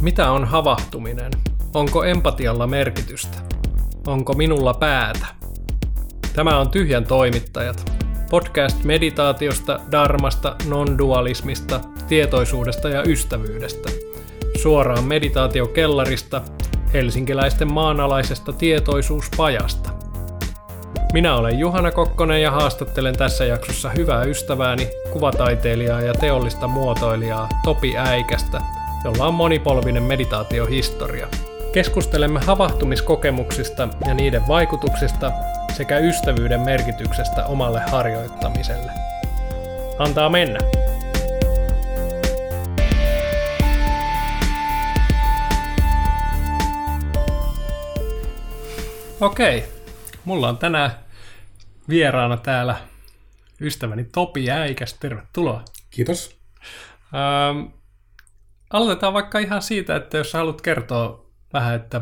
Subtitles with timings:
[0.00, 1.30] Mitä on havahtuminen?
[1.74, 3.38] Onko empatialla merkitystä?
[4.06, 5.26] Onko minulla päätä?
[6.34, 7.92] Tämä on Tyhjän toimittajat.
[8.30, 13.90] Podcast meditaatiosta, darmasta, non-dualismista, tietoisuudesta ja ystävyydestä.
[14.62, 16.42] Suoraan meditaatiokellarista,
[16.92, 19.90] helsinkiläisten maanalaisesta tietoisuuspajasta.
[21.12, 27.96] Minä olen Juhana Kokkonen ja haastattelen tässä jaksossa hyvää ystävääni, kuvataiteilijaa ja teollista muotoilijaa Topi
[27.96, 28.60] Äikästä,
[29.04, 31.28] jolla on monipolvinen meditaatiohistoria.
[31.72, 35.32] Keskustelemme havahtumiskokemuksista ja niiden vaikutuksista
[35.76, 38.92] sekä ystävyyden merkityksestä omalle harjoittamiselle.
[39.98, 40.58] Antaa mennä!
[49.20, 49.64] Okei,
[50.24, 50.90] mulla on tänään
[51.88, 52.76] vieraana täällä
[53.60, 54.94] ystäväni Topi Äikäs.
[54.94, 55.62] Tervetuloa.
[55.90, 56.36] Kiitos.
[57.14, 57.79] Ähm,
[58.70, 62.00] aloitetaan vaikka ihan siitä, että jos haluat kertoa vähän, että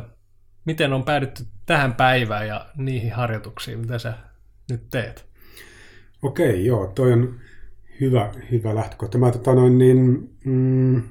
[0.64, 4.14] miten on päädytty tähän päivään ja niihin harjoituksiin, mitä sä
[4.70, 5.26] nyt teet.
[6.22, 7.40] Okei, joo, toi on
[8.00, 9.18] hyvä, hyvä lähtökohta.
[9.18, 9.98] Mä, tota noin, niin,
[10.44, 11.02] mm,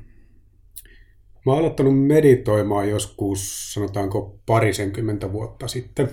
[1.45, 6.09] mä oon aloittanut meditoimaan joskus, sanotaanko parisenkymmentä vuotta sitten,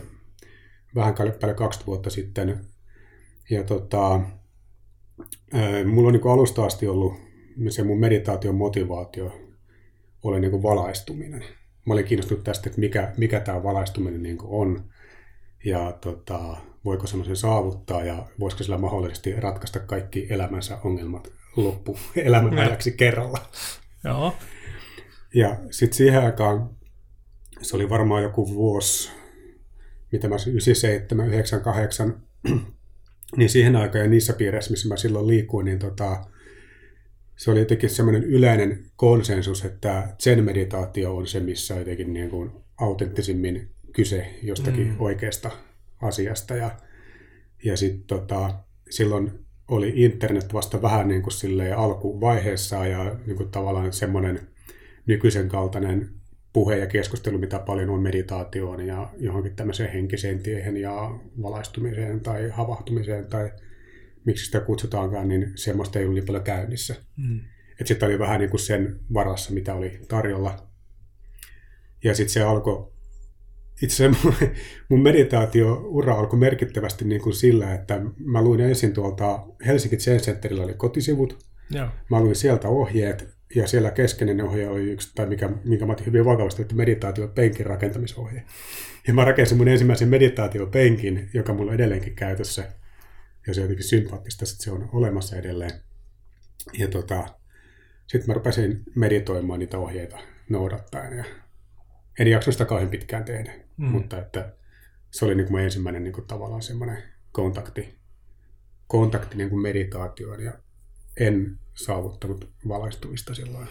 [0.95, 2.61] vähän päälle 20 vuotta sitten.
[3.51, 4.21] Ja tota,
[5.85, 7.24] mulla on niin alusta asti ollut
[7.69, 9.41] se mun meditaation motivaatio
[10.23, 11.45] oli niin valaistuminen
[11.87, 14.85] mä olin kiinnostunut tästä, että mikä, mikä tämä valaistuminen niin on
[15.65, 22.59] ja tota, voiko sen saavuttaa ja voisiko sillä mahdollisesti ratkaista kaikki elämänsä ongelmat loppu elämän
[22.59, 23.39] ajaksi kerralla.
[24.05, 24.35] Joo.
[25.35, 26.71] Ja sitten siihen aikaan,
[27.63, 29.11] se oli varmaan joku vuosi,
[30.13, 32.23] mitä mä 97, 98,
[33.37, 36.25] niin siihen aikaan ja niissä piireissä, missä mä silloin liikuin, niin tota,
[37.37, 42.51] se oli jotenkin semmoinen yleinen konsensus, että zen-meditaatio on se, missä on jotenkin niin kuin
[42.77, 44.97] autenttisimmin kyse jostakin mm.
[44.99, 45.51] oikeasta
[46.03, 46.57] asiasta.
[46.57, 46.71] Ja,
[47.65, 48.55] ja sitten tota,
[48.91, 49.31] silloin
[49.69, 54.41] oli internet vasta vähän niin kuin alkuvaiheessa ja niin kuin tavallaan semmoinen
[55.07, 56.11] nykyisen kaltainen
[56.53, 62.49] puhe ja keskustelu, mitä paljon on meditaatioon ja johonkin tämmöiseen henkiseen tiehen ja valaistumiseen tai
[62.49, 63.51] havahtumiseen tai
[64.27, 66.95] miksi sitä kutsutaankaan, niin semmoista ei ollut niin paljon käynnissä.
[67.17, 67.41] Mm.
[67.71, 70.69] Että sitten oli vähän niin kuin sen varassa, mitä oli tarjolla.
[72.05, 72.93] Ja sitten se alkoi,
[73.83, 74.11] itse
[74.89, 80.65] mun meditaatio-ura alkoi merkittävästi niin kuin sillä, että mä luin ensin tuolta Helsinki Zen Centerillä
[80.65, 81.45] oli kotisivut.
[81.71, 81.89] Joo.
[82.11, 86.07] Mä luin sieltä ohjeet, ja siellä keskeinen ohje oli yksi, tai mikä, minkä mä otin
[86.07, 88.45] hyvin vakavasti, että meditaatio-penkin rakentamisohje.
[89.07, 92.73] Ja mä rakensin mun ensimmäisen meditaatiopenkin, joka mulla on edelleenkin käytössä
[93.47, 95.81] ja se on jotenkin sympaattista, että se on olemassa edelleen.
[96.79, 97.35] Ja tota,
[98.07, 100.19] sitten mä rupesin meditoimaan niitä ohjeita
[100.49, 101.25] noudattaen ja
[102.19, 103.87] en jakso sitä kauhean pitkään tehdä, mm.
[103.87, 104.53] mutta että
[105.11, 107.99] se oli niin kuin ensimmäinen niin kuin tavallaan semmoinen kontakti,
[108.87, 110.53] kontakti niin kuin meditaatioon ja
[111.21, 113.69] en saavuttanut valaistumista silloin.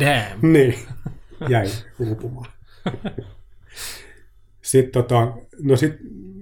[0.00, 0.52] Damn.
[0.52, 0.74] niin,
[1.48, 1.68] jäi
[1.98, 2.52] uupumaan.
[4.62, 5.92] sitten tota, no sit,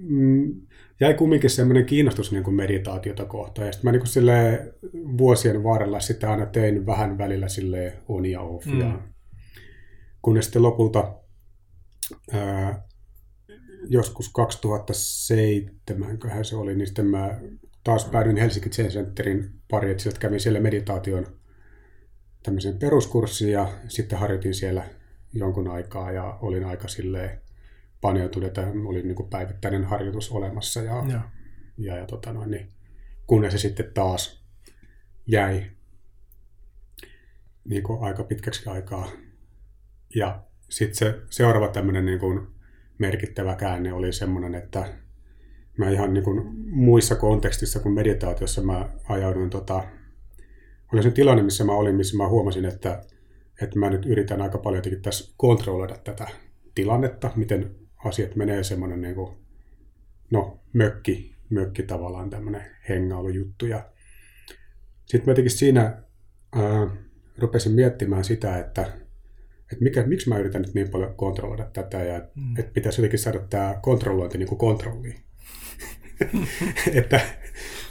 [0.09, 0.61] mm,
[0.99, 3.67] jäi kumminkin semmoinen kiinnostus niin kuin meditaatiota kohtaan.
[3.67, 4.73] Ja sitten mä niin kuin silleen,
[5.17, 8.65] vuosien varrella sitä aina tein vähän välillä sille on ja off.
[8.65, 8.79] Mm.
[8.79, 9.01] Ja
[10.21, 11.15] kunnes sitten lopulta
[12.31, 12.87] ää,
[13.89, 17.39] joskus 2007, köhän se oli, niin sitten mä
[17.83, 21.27] taas päädyin Helsinki Zen Centerin pari, että sieltä kävin siellä meditaation
[22.43, 24.85] tämmöisen peruskurssin ja sitten harjoitin siellä
[25.33, 27.41] jonkun aikaa ja olin aika silleen
[28.05, 31.21] paneutunut, että oli niin kuin päivittäinen harjoitus olemassa ja, ja.
[31.77, 32.69] ja, ja tota noin, niin,
[33.27, 34.45] kunnes se sitten taas
[35.27, 35.71] jäi
[37.63, 39.09] niin kuin aika pitkäksi aikaa.
[40.15, 42.47] Ja sitten se seuraava tämmöinen niin kuin
[42.97, 44.93] merkittävä käänne oli semmoinen, että
[45.77, 49.83] mä ihan niin kuin muissa kontekstissa kuin meditaatiossa mä ajauduin, tota,
[50.93, 53.01] oli se tilanne, missä mä olin, missä mä huomasin, että,
[53.61, 56.27] että mä nyt yritän aika paljon jotenkin tässä kontrolloida tätä
[56.75, 59.37] tilannetta, miten asiat menee semmoinen niin kuin,
[60.31, 63.65] no, mökki, mökki tavallaan tämmöinen hengailujuttu.
[63.65, 63.89] Ja
[65.05, 66.03] sitten mä jotenkin siinä
[66.55, 66.87] ää,
[67.37, 68.81] rupesin miettimään sitä, että,
[69.71, 72.59] että mikä, miksi mä yritän nyt niin paljon kontrolloida tätä ja mm.
[72.59, 75.19] että pitäisi jotenkin saada tämä kontrollointi niin kuin kontrolliin.
[76.93, 77.19] että,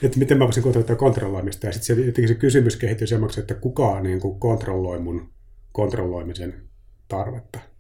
[0.03, 1.67] että miten mä voisin kontrolloida kontrolloimista.
[1.67, 5.33] Ja sitten se, jotenkin se kysymys kehittyi semmoiksi, että kuka niin kuin kontrolloi mun
[5.73, 6.69] kontrolloimisen
[7.09, 7.74] tarvetta.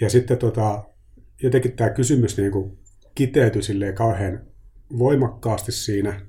[0.00, 0.84] Ja sitten tota,
[1.42, 2.78] jotenkin tämä kysymys niin kuin
[3.14, 4.40] kiteytyi silleen kauhean
[4.98, 6.20] voimakkaasti siinä.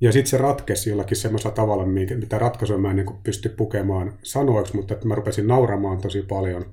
[0.00, 4.76] Ja sitten se ratkesi jollakin semmoisella tavalla, mitä ratkaisua mä en niin pysty pukemaan sanoiksi,
[4.76, 6.72] mutta että mä rupesin nauramaan tosi paljon.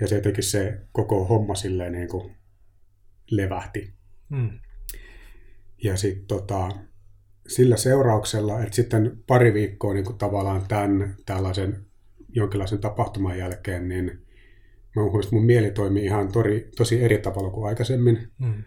[0.00, 2.36] Ja se jotenkin se koko homma silleen niin kuin
[3.30, 3.92] levähti.
[4.28, 4.50] Mm.
[5.84, 6.68] Ja sitten tota,
[7.46, 11.86] sillä seurauksella, että sitten pari viikkoa niin kuin tavallaan tämän tällaisen
[12.28, 14.23] jonkinlaisen tapahtuman jälkeen, niin
[14.96, 18.28] mä huomasin, että mun mieli toimii ihan tori, tosi eri tavalla kuin aikaisemmin.
[18.38, 18.62] Mm.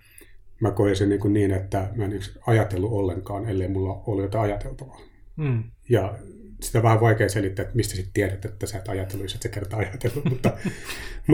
[0.60, 4.44] Mä koin sen niin, kuin niin että mä en ajatellut ollenkaan, ellei mulla ollut jotain
[4.44, 5.02] ajateltavaa.
[5.36, 5.64] Mm.
[5.90, 6.20] Ja
[6.64, 9.42] sitä on vähän vaikea selittää, että mistä sitten tiedät, että sä et ajatellut, jos et
[9.42, 10.26] sä kertaa ajatellut.
[10.32, 10.58] mutta,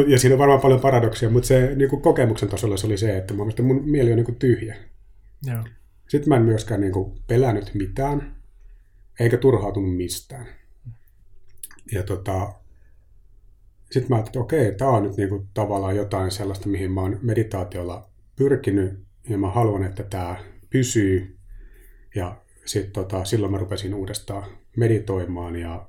[0.07, 3.18] ja siinä on varmaan paljon paradoksia, mutta se niin kuin kokemuksen tasolla se oli se,
[3.18, 4.75] että mun, mun mieli on niin kuin tyhjä.
[5.45, 5.63] Joo.
[6.07, 8.36] Sitten mä en myöskään niin kuin pelännyt mitään,
[9.19, 10.45] eikä turhautunut mistään.
[11.92, 12.54] Ja tota,
[13.94, 17.01] sitten mä ajattelin, että okei, tämä on nyt niin kuin tavallaan jotain sellaista, mihin mä
[17.01, 19.00] oon meditaatiolla pyrkinyt,
[19.30, 20.36] ja mä haluan, että tämä
[20.69, 21.38] pysyy.
[22.16, 22.36] Ja
[22.66, 24.44] sitten tota, silloin mä rupesin uudestaan
[24.78, 25.88] meditoimaan, ja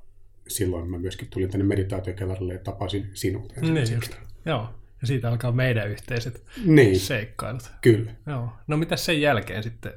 [0.48, 3.52] silloin mä myöskin tulin tänne meditaatiokellarille ja tapasin sinut.
[3.60, 4.12] Niin just,
[4.46, 4.68] joo.
[5.00, 7.00] Ja siitä alkaa meidän yhteiset niin.
[7.00, 7.70] seikkailut.
[7.80, 8.12] Kyllä.
[8.26, 8.48] Joo.
[8.66, 9.92] No mitä sen jälkeen sitten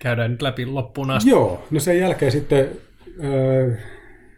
[0.00, 1.30] käydään nyt läpi loppuun asti?
[1.30, 2.68] Joo, no sen jälkeen sitten
[3.24, 3.78] äh,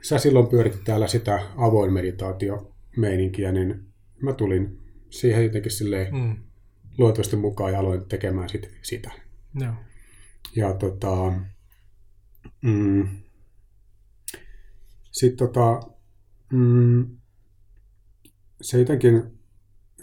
[0.04, 3.84] sä silloin pyöritit täällä sitä avoin meditaatio-meininkiä, niin
[4.22, 4.78] mä tulin
[5.10, 6.36] siihen jotenkin silleen mm.
[6.98, 9.10] luontevasti mukaan ja aloin tekemään sit sitä.
[9.54, 9.74] Joo.
[10.56, 11.32] Ja tota,
[12.62, 13.08] mm,
[15.10, 15.80] sitten tota,
[16.52, 17.16] mm,
[18.60, 19.22] se jotenkin,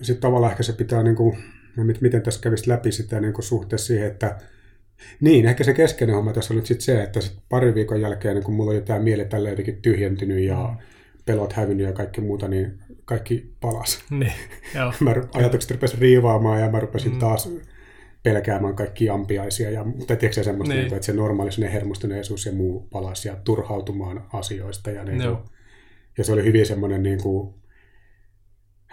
[0.01, 1.37] sitten tavallaan ehkä se pitää, niin kuin,
[2.01, 4.37] miten tässä kävisi läpi sitä niin kuin suhteessa siihen, että
[5.21, 8.35] niin, ehkä se keskeinen homma tässä on nyt sitten se, että sit pari viikon jälkeen,
[8.35, 10.77] niin kun mulla oli tämä mieli tällä jotenkin tyhjentynyt ja mm.
[11.25, 14.03] pelot hävinnyt ja kaikki muuta, niin kaikki palas.
[14.09, 14.33] Niin,
[14.75, 14.93] joo.
[14.99, 17.19] mä ajatukset rupesin riivaamaan ja mä rupesin mm.
[17.19, 17.49] taas
[18.23, 19.71] pelkäämään kaikki ampiaisia.
[19.71, 20.93] Ja, mutta tiedätkö semmoista, niin.
[20.93, 24.91] että se normaali hermostuneisuus ja muu palasi ja turhautumaan asioista.
[24.91, 25.37] Ja, niin kuin,
[26.17, 27.53] ja se oli hyvin semmoinen niin kuin,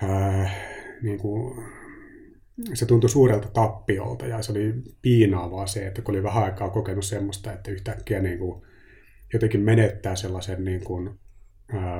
[0.02, 0.56] äh,
[1.02, 1.64] niin kuin,
[2.74, 7.04] se tuntui suurelta tappiolta ja se oli piinaavaa se, että kun oli vähän aikaa kokenut
[7.04, 8.62] semmoista, että yhtäkkiä niin kuin
[9.32, 11.10] jotenkin menettää sellaisen niin kuin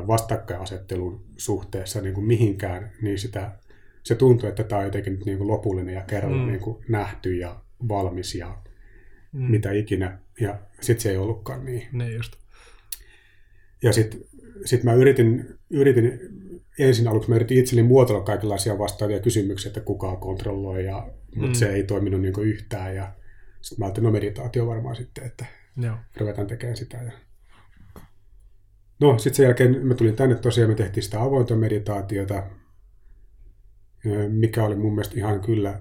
[0.07, 3.53] vastakkainasettelun suhteessa niin kuin mihinkään, niin sitä,
[4.03, 6.47] se tuntui, että tämä on jotenkin nyt niin kuin lopullinen ja kerralla mm.
[6.47, 8.59] niin kuin nähty ja valmis ja
[9.33, 9.43] mm.
[9.43, 10.19] mitä ikinä.
[10.41, 11.89] Ja sitten se ei ollutkaan niin.
[11.93, 12.37] Niin just.
[13.83, 14.21] Ja sitten
[14.65, 16.21] sit mä yritin, yritin
[16.79, 21.55] ensin aluksi mä yritin itselleni muotoilla kaikenlaisia vastaavia kysymyksiä, että kuka kontrolloi, ja, mutta mm.
[21.55, 22.97] se ei toiminut niin yhtään.
[22.97, 23.13] Ja
[23.61, 25.47] sitten mä ajattelin, no meditaatio varmaan sitten, että
[25.77, 25.97] Joo.
[26.17, 26.97] ruvetaan tekemään sitä.
[26.97, 27.13] Ja...
[29.01, 32.43] No, sitten sen jälkeen mä tulin tänne tosiaan, me tehtiin sitä avointa meditaatiota,
[34.29, 35.81] mikä oli mun mielestä ihan kyllä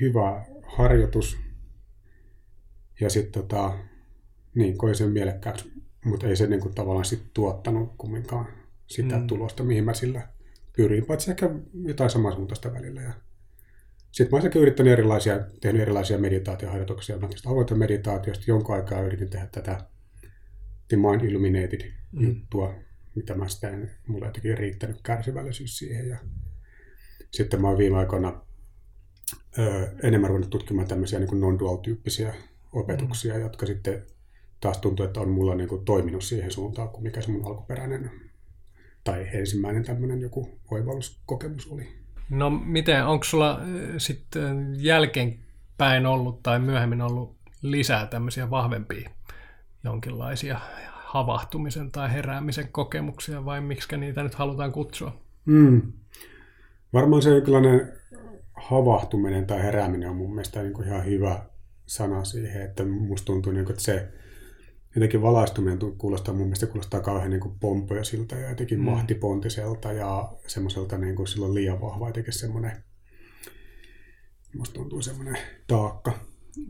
[0.00, 1.38] hyvä harjoitus.
[3.00, 3.78] Ja sitten tota,
[4.54, 5.72] niin, koin sen mielekkääksi,
[6.04, 8.46] mutta ei se niin kuin, tavallaan sit tuottanut kumminkaan
[8.86, 9.26] sitä mm.
[9.26, 10.28] tulosta, mihin mä sillä
[10.76, 11.50] pyrin, paitsi ehkä
[11.84, 13.02] jotain samansuuntaista välillä.
[13.02, 13.12] Ja
[14.12, 17.18] sitten mä olen yrittänyt erilaisia, tehnyt erilaisia meditaatioharjoituksia.
[17.18, 19.84] Mä tästä avointa meditaatiosta jonkun aikaa yritin tehdä tätä
[20.88, 22.26] The Mind Illuminated mm.
[22.26, 22.74] juttua,
[23.14, 26.08] mitä mä sitä en, mulla jotenkin riittänyt kärsivällisyys siihen.
[26.08, 26.18] Ja
[27.30, 28.40] sitten mä oon viime aikoina
[29.58, 32.34] ö, enemmän ruvennut tutkimaan tämmöisiä niin non-dual-tyyppisiä
[32.72, 33.40] opetuksia, mm.
[33.40, 34.02] jotka sitten
[34.60, 38.10] taas tuntuu, että on mulla niin kuin toiminut siihen suuntaan kuin mikä se mun alkuperäinen
[39.06, 41.88] tai ensimmäinen tämmöinen joku oivalluskokemus oli.
[42.30, 43.60] No miten, onko sulla
[43.98, 49.10] sitten jälkeenpäin ollut tai myöhemmin ollut lisää tämmöisiä vahvempia
[49.84, 50.60] jonkinlaisia
[50.92, 55.20] havahtumisen tai heräämisen kokemuksia vai miksi niitä nyt halutaan kutsua?
[55.44, 55.92] Mm.
[56.92, 57.92] Varmaan se jonkinlainen
[58.52, 61.42] havahtuminen tai herääminen on mun mielestä niin kuin ihan hyvä
[61.86, 64.08] sana siihen, että musta tuntuu, niin kuin, että se
[64.96, 68.84] jotenkin valaistuminen kuulostaa mun mielestä kuulostaa kauhean niin pompoisilta ja jotenkin mm.
[68.84, 72.84] mahtipontiselta ja semmoiselta niin kuin silloin liian vahva jotenkin semmoinen,
[74.56, 76.12] musta tuntuu semmoinen taakka,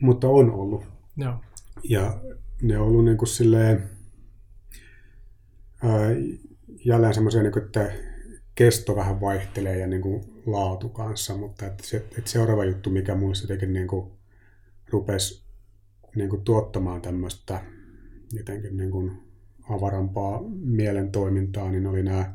[0.00, 0.84] mutta on ollut.
[1.16, 1.34] Joo.
[1.82, 2.20] Ja
[2.62, 3.90] ne on ollut niin kuin silleen,
[5.82, 6.08] ää,
[6.84, 7.92] jälleen semmoisia, niin kuin, että
[8.54, 13.14] kesto vähän vaihtelee ja niin kuin laatu kanssa, mutta että se, että seuraava juttu, mikä
[13.14, 14.12] mulle jotenkin niin kuin
[14.88, 15.46] rupesi
[16.16, 17.60] niin kuin tuottamaan tämmöistä
[18.32, 19.26] jotenkin niin kuin
[19.70, 22.34] avarampaa mielen toimintaa, niin oli nämä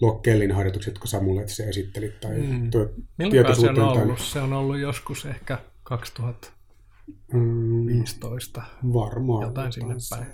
[0.00, 2.20] Lokkellin harjoitukset, jotka Samulle se esittelit.
[2.20, 2.70] Tai mm.
[3.18, 4.16] Milloin se on ollut?
[4.16, 4.26] Tai...
[4.26, 8.62] Se on ollut joskus ehkä 2015.
[8.82, 9.42] Mm, varmaan.
[9.42, 10.26] Jotain sinne päin.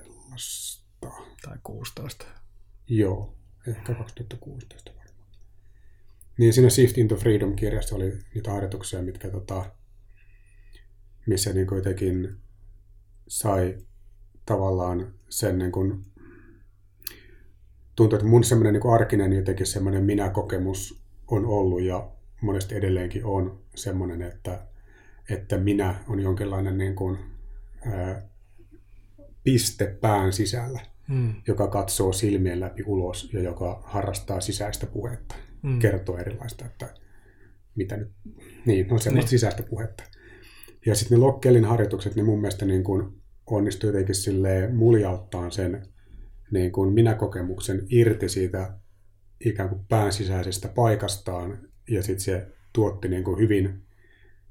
[1.42, 2.26] Tai 16.
[2.88, 3.34] Joo,
[3.68, 5.28] ehkä 2016 varmaan.
[6.38, 9.70] Niin siinä Shift into Freedom-kirjassa oli niitä harjoituksia, mitkä tota,
[11.26, 12.36] missä niin jotenkin
[13.28, 13.78] sai
[14.46, 16.04] tavallaan sen niin kuin,
[17.96, 22.10] tuntuu, että mun semmoinen niin arkinen jotenkin semmoinen minä-kokemus on ollut ja
[22.40, 24.66] monesti edelleenkin on semmoinen, että,
[25.30, 27.18] että minä on jonkinlainen niin kuin,
[27.86, 28.28] ää,
[29.44, 31.34] piste pään sisällä, mm.
[31.48, 35.78] joka katsoo silmien läpi ulos ja joka harrastaa sisäistä puhetta, mm.
[35.78, 36.94] kertoo erilaista, että
[37.74, 38.10] mitä nyt,
[38.66, 39.28] niin, on semmoista niin.
[39.28, 40.04] sisäistä puhetta.
[40.86, 45.86] Ja sitten ne Lokkelin harjoitukset, niin mun mielestä niin kuin onnistui jotenkin silleen muljauttaa sen
[46.50, 48.78] niin kuin minä-kokemuksen irti siitä
[49.44, 51.58] ikään kuin pään sisäisestä paikastaan,
[51.90, 53.82] ja sitten se tuotti niin kuin hyvin,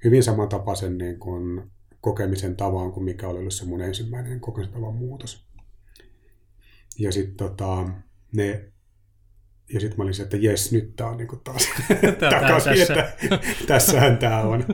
[0.04, 1.72] hyvin samantapaisen niin kuin
[2.02, 5.48] kokemisen tavan kuin mikä oli ollut se mun ensimmäinen kokemisen tavan muutos.
[7.00, 7.90] Ja sitten tota,
[8.36, 8.74] ne
[9.74, 11.68] ja sitten mä olin että jes, nyt tää on niinku taas
[12.30, 13.14] takaisin, että
[13.68, 14.66] tässähän tää on.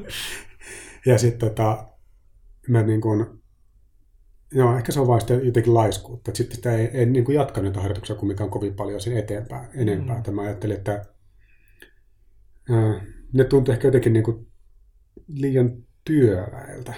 [1.05, 1.87] ja sitten tota,
[2.67, 3.38] mä niin kuin,
[4.53, 6.31] Joo, ehkä se on vain jotenkin laiskuutta.
[6.33, 10.23] Sitten sitä ei, ei niin kuin jatka niitä harjoituksia kumminkaan kovin paljon sen eteenpäin, enempää.
[10.27, 10.33] Mm.
[10.33, 11.05] Mä ajattelin, että
[12.69, 13.01] ää,
[13.33, 14.47] ne tuntui ehkä jotenkin niin kuin
[15.27, 16.93] liian työläiltä.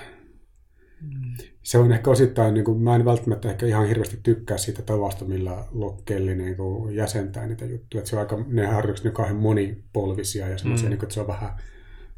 [1.01, 1.47] Mm.
[1.63, 5.25] Se on ehkä osittain, niin kuin, mä en välttämättä ehkä ihan hirveästi tykkää siitä tavasta,
[5.25, 7.99] millä Lokkelli niin kuin jäsentää niitä juttuja.
[7.99, 10.89] Että se on aika, ne harjoitukset on kauhean monipolvisia ja semmoisia, mm.
[10.89, 11.49] niin kuin, että se on vähän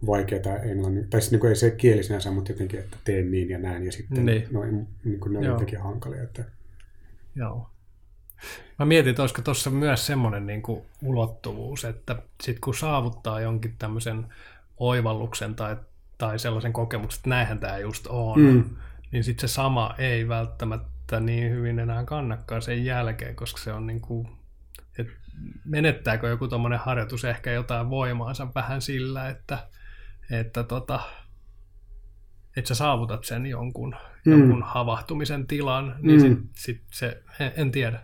[0.05, 3.49] vaikeaa englannin, tai siis niin kuin ei se kieli sinänsä, mutta jotenkin, että teen niin
[3.49, 4.47] ja näin, ja sitten niin.
[4.51, 6.23] Noin, niin kuin ne on jotenkin hankalia.
[6.23, 6.43] Että...
[7.35, 7.69] Joo.
[8.79, 13.75] Mä mietin, että olisiko tuossa myös semmoinen niin kuin ulottuvuus, että sit kun saavuttaa jonkin
[13.79, 14.25] tämmöisen
[14.77, 15.75] oivalluksen tai,
[16.17, 18.63] tai sellaisen kokemuksen, että näinhän tämä just on, mm.
[19.11, 23.87] niin sitten se sama ei välttämättä niin hyvin enää kannakaan sen jälkeen, koska se on
[23.87, 24.27] niin kuin,
[24.97, 25.13] että
[25.65, 29.67] menettääkö joku tuommoinen harjoitus ehkä jotain voimaansa vähän sillä, että
[30.31, 30.99] että tota,
[32.57, 34.31] että sä saavutat sen jonkun, mm.
[34.31, 36.21] jonkun havahtumisen tilan, niin mm.
[36.21, 38.03] sit, sit se, en, en tiedä.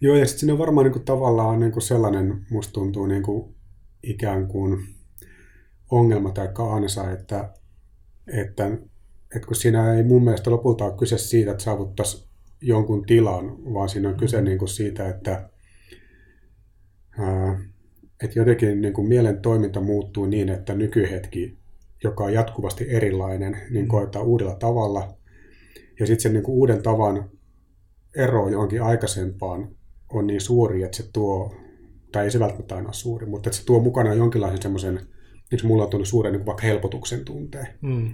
[0.00, 3.54] Joo, ja sitten siinä on varmaan niinku tavallaan niinku sellainen, musta tuntuu niinku
[4.02, 4.78] ikään kuin
[5.90, 7.54] ongelma tai ansa, että,
[8.26, 8.66] että,
[9.36, 12.28] että kun siinä ei mun mielestä lopulta ole kyse siitä, että saavuttaisi
[12.60, 14.44] jonkun tilan, vaan siinä on kyse mm.
[14.44, 15.50] niinku siitä, että
[17.18, 17.60] ää,
[18.22, 21.58] että jotenkin niin kuin mielen toiminta muuttuu niin, että nykyhetki,
[22.04, 23.88] joka on jatkuvasti erilainen, niin mm.
[23.88, 25.14] koetaan uudella tavalla.
[26.00, 27.30] Ja sitten sen niin kuin uuden tavan
[28.16, 29.68] ero johonkin aikaisempaan
[30.12, 31.54] on niin suuri, että se tuo,
[32.12, 35.00] tai ei se välttämättä aina suuri, mutta että se tuo mukana jonkinlaisen semmoisen,
[35.50, 37.66] niin mulla on tullut suuren niin vaikka helpotuksen tunteen.
[37.80, 38.12] Mm.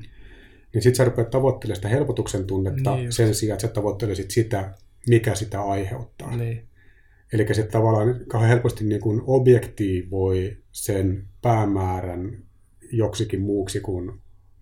[0.75, 4.75] Niin sitten sä rupeat tavoittelemaan sitä helpotuksen tunnetta niin sen sijaan, että sä tavoittelisit sitä,
[5.09, 6.37] mikä sitä aiheuttaa.
[6.37, 6.69] Niin.
[7.35, 12.39] Eli se tavallaan kauhean helposti niin kuin objektiivoi sen päämäärän
[12.93, 14.13] joksikin muuksi kuin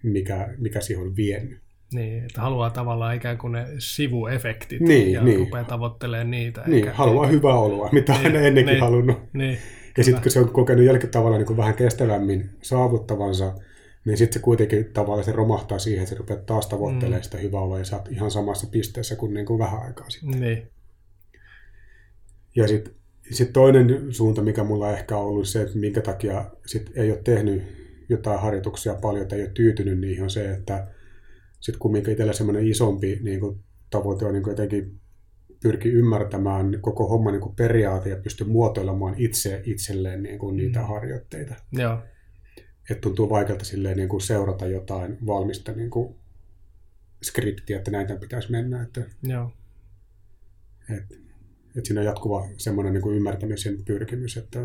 [0.03, 1.59] mikä, mikä siihen on vienyt.
[1.93, 5.39] Niin, että haluaa tavallaan ikään kuin ne sivuefektit niin, ja niin.
[5.39, 6.63] rupeaa tavoittelemaan niitä.
[6.67, 7.37] Niin, eikä, haluaa eikä...
[7.37, 9.17] hyvää oloa, mitä niin, ennenkin niin, halunnut.
[9.33, 9.59] Niin,
[9.99, 13.55] ja sitten kun se on kokenut jälkeen tavallaan niin kuin vähän kestävämmin saavuttavansa,
[14.05, 17.25] niin sitten se kuitenkin tavallaan se romahtaa siihen, että se rupeaa taas tavoittelemaan mm.
[17.25, 20.41] sitä hyvää oloa ja sä oot ihan samassa pisteessä kuin, niin kuin vähän aikaa sitten.
[20.41, 20.72] Niin.
[22.57, 22.95] Ja sitten
[23.31, 27.21] sit toinen suunta, mikä mulla ehkä on ollut se, että minkä takia sit ei ole
[27.25, 27.63] tehnyt
[28.09, 30.87] jotain harjoituksia paljon tai ei ole tyytynyt niihin, on se, että
[31.61, 35.01] sitten kumminkin itsellä semmoinen isompi niin kuin, tavoite on niin kuin jotenkin
[35.63, 40.81] pyrki ymmärtämään koko homma niin kuin periaate ja pysty muotoilemaan itse itselleen niin kuin niitä
[40.81, 40.87] mm.
[40.87, 41.55] harjoitteita.
[41.73, 41.99] Joo.
[42.91, 46.15] Et tuntuu vaikealta silleen, niin kuin seurata jotain valmista niin kuin
[47.23, 48.83] skriptiä, että näitä pitäisi mennä.
[48.83, 49.53] Että, Joo.
[50.97, 51.22] Et,
[51.77, 54.59] että siinä on jatkuva semmoinen niin kuin ymmärtämisen pyrkimys, että,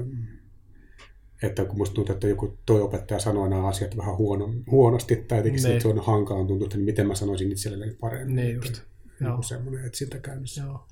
[1.44, 5.38] että kun musta tuntuu, että joku toi opettaja sanoo nämä asiat vähän huono, huonosti, tai
[5.38, 5.82] jotenkin niin.
[5.82, 8.36] se on hankalaa tuntuu, että miten mä sanoisin itselleni paremmin.
[8.36, 8.68] Niin just.
[8.68, 8.82] Että,
[9.22, 9.42] Joo.
[9.42, 10.62] semmoinen etsintä käynnissä.
[10.62, 10.88] Joo.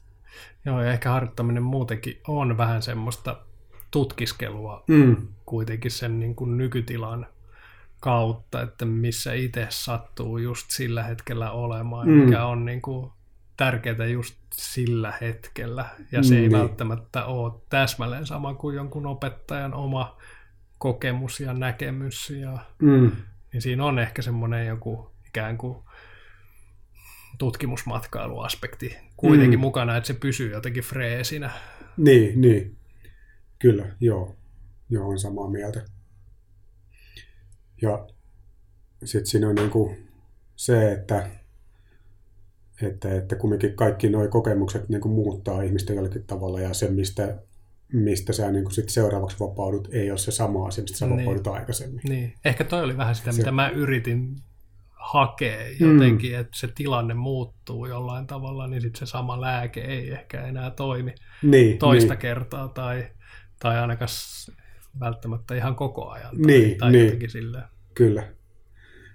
[0.65, 3.41] Joo, ja ehkä harjoittaminen muutenkin on vähän semmoista
[3.91, 5.27] tutkiskelua mm.
[5.45, 7.27] kuitenkin sen niin kuin nykytilan
[7.99, 12.13] kautta, että missä itse sattuu just sillä hetkellä olemaan, mm.
[12.13, 13.11] mikä on niin kuin
[13.57, 15.85] tärkeää just sillä hetkellä.
[16.11, 16.51] Ja se ei niin.
[16.51, 20.17] välttämättä ole täsmälleen sama kuin jonkun opettajan oma
[20.77, 22.29] kokemus ja näkemys.
[22.29, 23.11] Ja, mm.
[23.53, 25.83] niin siinä on ehkä semmoinen joku ikään kuin
[27.37, 29.61] tutkimusmatkailuaspekti kuitenkin mm.
[29.61, 31.51] mukana, että se pysyy jotenkin freesinä.
[31.97, 32.77] Niin, niin.
[33.59, 34.35] Kyllä, joo.
[34.89, 35.85] Joo, on samaa mieltä.
[37.81, 38.07] Ja
[39.03, 40.07] sitten siinä on niin kuin
[40.55, 41.29] se, että
[42.81, 47.37] että, että kumminkin kaikki nuo kokemukset niin kuin muuttaa ihmistä jollakin tavalla ja se, mistä,
[47.93, 51.19] mistä sä niin kuin sit seuraavaksi vapaudut, ei ole se sama asia, mistä sä niin.
[51.19, 52.01] vapaudut aikaisemmin.
[52.09, 52.33] Niin.
[52.45, 53.37] Ehkä toi oli vähän sitä, se...
[53.37, 54.35] mitä mä yritin
[54.89, 56.39] hakee jotenkin, mm.
[56.39, 61.15] että se tilanne muuttuu jollain tavalla, niin sitten se sama lääke ei ehkä enää toimi
[61.41, 62.21] niin, toista niin.
[62.21, 63.07] kertaa tai,
[63.59, 64.09] tai ainakaan
[64.99, 66.35] välttämättä ihan koko ajan.
[66.35, 67.05] Tai, Niin, tai niin.
[67.05, 67.63] jotenkin silleen.
[67.93, 68.23] Kyllä.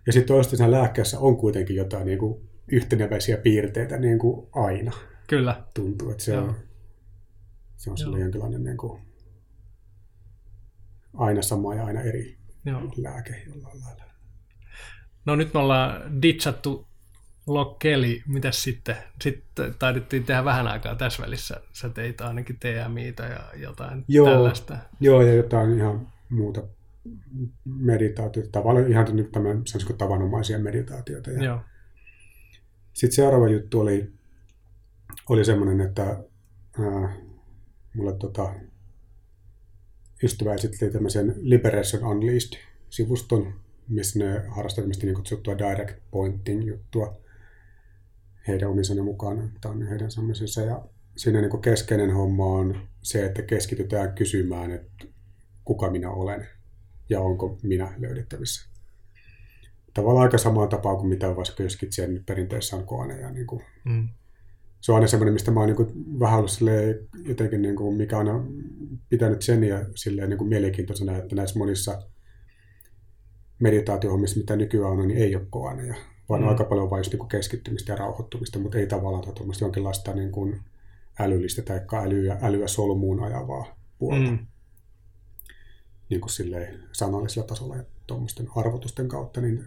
[0.06, 4.92] Ja sitten toisaalta siinä lääkkeessä on kuitenkin jotain niin kuin yhteneväisiä piirteitä niin kuin aina.
[5.26, 6.44] Kyllä, Tuntuu, että se Joo.
[6.44, 6.54] on,
[7.76, 8.16] se on Joo.
[8.16, 9.02] jonkinlainen niin kuin
[11.14, 12.92] aina sama ja aina eri joo.
[12.96, 14.04] lääke jollain lailla.
[15.24, 16.86] No nyt me ollaan ditchattu
[17.46, 18.96] Lokkeli, mitäs sitten?
[19.22, 21.60] Sitten taidettiin tehdä vähän aikaa tässä välissä.
[21.72, 24.26] Sä teit ainakin TMItä ja jotain Joo.
[24.26, 24.76] tällaista.
[25.00, 26.62] Joo, ja jotain ihan muuta
[27.64, 31.30] meditaatiota, tavallaan ihan nyt tämän, sanoisiko tavanomaisia meditaatioita.
[31.30, 31.60] Ja Joo.
[32.92, 34.12] Sitten seuraava juttu oli,
[35.28, 36.24] oli semmoinen, että
[36.78, 37.16] ää,
[37.94, 38.54] mulle tota,
[40.22, 43.54] ystävä esitteli tämmöisen Liberation Unleashed-sivuston,
[43.88, 47.20] missä ne harrastavat tämmöistä niin kutsuttua direct pointing juttua
[48.48, 49.52] heidän omisanne mukaan.
[49.60, 50.60] Tämä on heidän semmoisensa.
[50.60, 50.84] Ja
[51.16, 55.04] siinä niin keskeinen homma on se, että keskitytään kysymään, että
[55.64, 56.48] kuka minä olen
[57.08, 58.70] ja onko minä löydettävissä.
[59.94, 63.20] Tavallaan aika samaa tapaa kuin mitä vaikka joskin sen perinteessä on koane.
[63.20, 64.08] Ja niin kuin, Mm.
[64.80, 67.96] se on aina semmoinen, mistä mä oon niin kuin vähän ollut silleen jotenkin, niin kuin,
[67.96, 68.44] mikä on aina
[69.08, 72.02] pitänyt sen ja silleen niin kuin mielenkiintoisena, että näissä monissa
[73.58, 75.94] meditaatiohommissa, mitä nykyään on, niin ei ole koaneja,
[76.28, 76.48] vaan Mm.
[76.48, 80.14] aika paljon vain just niin kuin keskittymistä ja rauhoittumista, mutta ei tavallaan tota tuommoista jonkinlaista
[80.14, 80.60] niin kuin
[81.18, 84.30] älyllistä tai älyä, älyä solmuun ajavaa puolta.
[84.30, 84.38] Mm.
[86.10, 89.40] Niin kuin silleen sanallisella tasolla ja tuommoisten arvotusten kautta.
[89.40, 89.66] Niin,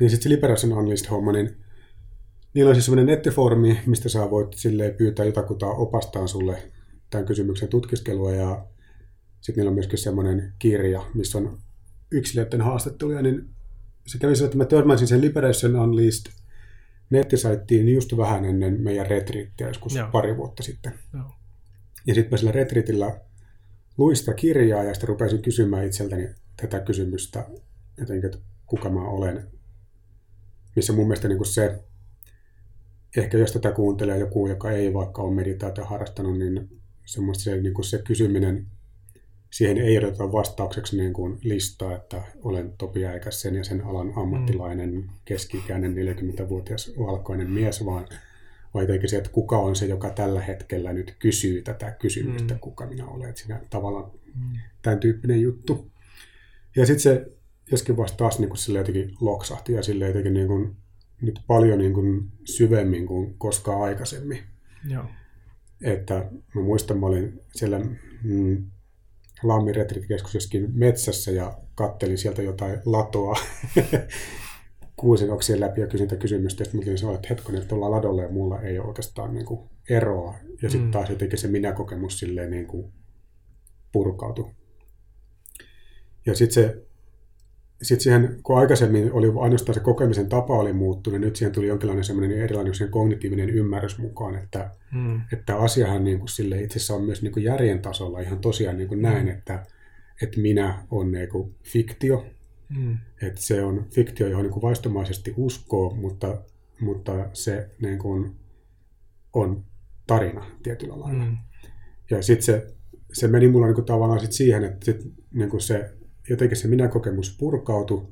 [0.00, 1.56] niin sitten se Liberation Unleashed-homma, niin
[2.54, 6.62] niillä on siis semmoinen nettifoorumi, mistä sä voit silleen pyytää jotakuta opastaan sulle
[7.10, 8.66] tämän kysymyksen tutkiskelua ja
[9.40, 11.58] sitten niillä on myöskin semmoinen kirja, missä on
[12.10, 13.50] yksilöiden haastatteluja, niin
[14.06, 16.32] se kävi sillä, että mä törmäsin sen Liberation Unleashed
[17.10, 20.08] nettisaittiin just vähän ennen meidän retriittiä, joskus Joo.
[20.12, 20.92] pari vuotta sitten.
[21.12, 21.30] Joo.
[22.06, 23.20] Ja sitten mä sillä retriitillä
[23.98, 27.46] luin sitä kirjaa ja sitten rupesin kysymään itseltäni tätä kysymystä,
[27.98, 29.53] jotenkin, että kuka mä olen.
[30.76, 31.82] Missä mun mielestä niin kuin se,
[33.16, 36.68] ehkä jos tätä kuuntelee joku, joka ei vaikka ole meditaatio harrastanut, niin
[37.36, 38.66] se, niin kuin se kysyminen,
[39.50, 44.12] siihen ei odoteta vastaukseksi niin kuin listaa, että olen Topi Äikäs sen ja sen alan
[44.16, 48.06] ammattilainen, keski-ikäinen 40-vuotias valkoinen mies, vaan
[48.74, 52.56] vai jotenkin se, että kuka on se, joka tällä hetkellä nyt kysyy tätä kysymystä, Mm.
[52.56, 52.60] mm.
[52.60, 53.28] kuka minä olen.
[53.28, 54.58] Että siinä tavallaan Mm.
[54.82, 55.90] tämän tyyppinen juttu.
[56.76, 57.26] Ja sitten se
[57.70, 60.76] joskin vasta taas niin kuin sille jotenkin loksahti ja sille jotenkin niin kuin,
[61.20, 64.38] nyt paljon niin kuin syvemmin kuin koskaan aikaisemmin.
[64.88, 65.04] Joo.
[65.82, 67.80] Että mä muistan, mä olin siellä
[68.22, 68.64] mm,
[69.42, 69.74] Lammin
[70.34, 73.34] joskin metsässä ja kattelin sieltä jotain latoa
[74.96, 76.62] kuusen oksien läpi ja kysyin tätä kysymystä.
[76.62, 79.70] Ja sitten sanoa, että hetkonen, että tuolla ladolla ja mulla ei ole oikeastaan niin kuin
[79.90, 80.34] eroa.
[80.62, 80.90] Ja sitten Mm.
[80.90, 82.92] taas jotenkin se minäkokemus silleen niin kuin
[83.92, 84.50] purkautui.
[86.26, 86.82] Ja sitten se,
[87.84, 91.66] sit siihen, kun aikaisemmin oli ainoastaan se kokemisen tapa oli muuttunut, niin nyt siihen tuli
[91.66, 95.20] jonkinlainen semmoinen erilainen kognitiivinen ymmärrys mukaan, että Mm.
[95.32, 98.76] että asiahan niin kuin sille itse asiassa on myös niin kuin järjen tasolla ihan tosiaan
[98.76, 99.66] niin kuin näin, että,
[100.22, 102.26] että minä on niin kuin fiktio,
[102.68, 102.98] Mm.
[103.22, 106.42] että se on fiktio, johon niin kuin vaistomaisesti uskoo, mutta,
[106.80, 108.34] mutta se niin kuin
[109.32, 109.64] on
[110.06, 111.24] tarina tietyllä lailla.
[111.24, 111.36] Mm.
[112.10, 112.66] Ja sitten se,
[113.12, 115.00] se meni mulla niin kuin tavallaan sit siihen, että sit
[115.32, 115.94] niin kuin se,
[116.30, 118.06] jotenkin se minä-kokemus purkautui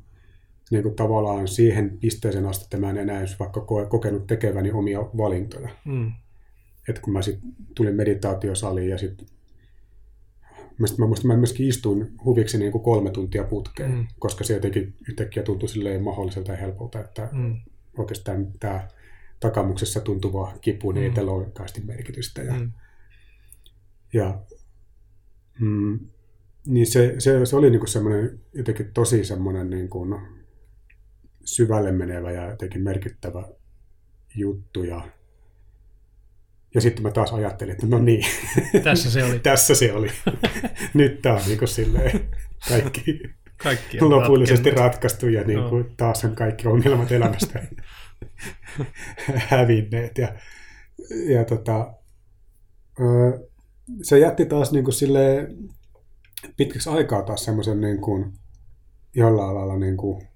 [0.71, 5.01] niin kuin tavallaan siihen pisteeseen asti, että mä en enää edes vaikka kokenut tekeväni omia
[5.01, 6.13] valintoja Mm.
[6.89, 9.27] että kun mä sitten tulin meditaatiosaliin ja sitten
[10.79, 14.07] mä, sit- mä muistan, mä myöskin istuin huviksi niin kuin kolme tuntia putkeen, Mm.
[14.19, 17.57] koska se jotenkin yhtäkkiä tuntui silleen mahdolliselta ja helpolta, että mm.
[17.99, 18.89] Oikeastaan tämä
[19.41, 21.09] takamuksessa tuntuva kipu, niin Mm.
[21.09, 21.33] ei tällä
[21.87, 22.43] merkitystä.
[22.43, 22.73] Ja, Mm.
[24.13, 24.41] ja
[25.61, 25.99] mm,
[26.67, 30.21] niin se, se, se oli niin kuin semmoinen jotenkin tosi semmoinen niin kuin
[31.45, 33.49] syvälle menevä ja jotenkin merkittävä
[34.37, 34.85] juttu.
[34.85, 35.09] Ja,
[36.75, 38.25] ja sitten mä taas ajattelin, että no niin,
[38.85, 39.39] Tässä se oli.
[39.51, 40.09] tässä se oli.
[40.95, 42.29] Nyt tämä on niin kuin silleen
[42.69, 43.21] kaikki
[43.63, 44.93] Kaikki on lopullisesti ratkennut.
[44.93, 47.63] ratkaistu ja niin kuin taas on kaikki ongelmat elämästä
[49.51, 50.19] hävinneet.
[50.19, 50.35] Ja,
[51.27, 51.95] ja tota,
[54.03, 55.57] se jätti taas niin kuin silleen
[56.57, 58.33] pitkäksi aikaa taas semmoisen niin kuin
[59.15, 60.29] jollain lailla niin kuin,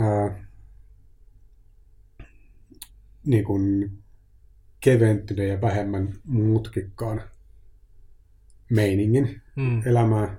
[0.00, 0.44] ää,
[3.26, 3.92] niin kuin
[4.80, 7.22] keventyneen ja vähemmän mutkikkaan
[8.70, 9.82] meiningin Mm.
[9.86, 10.38] elämään.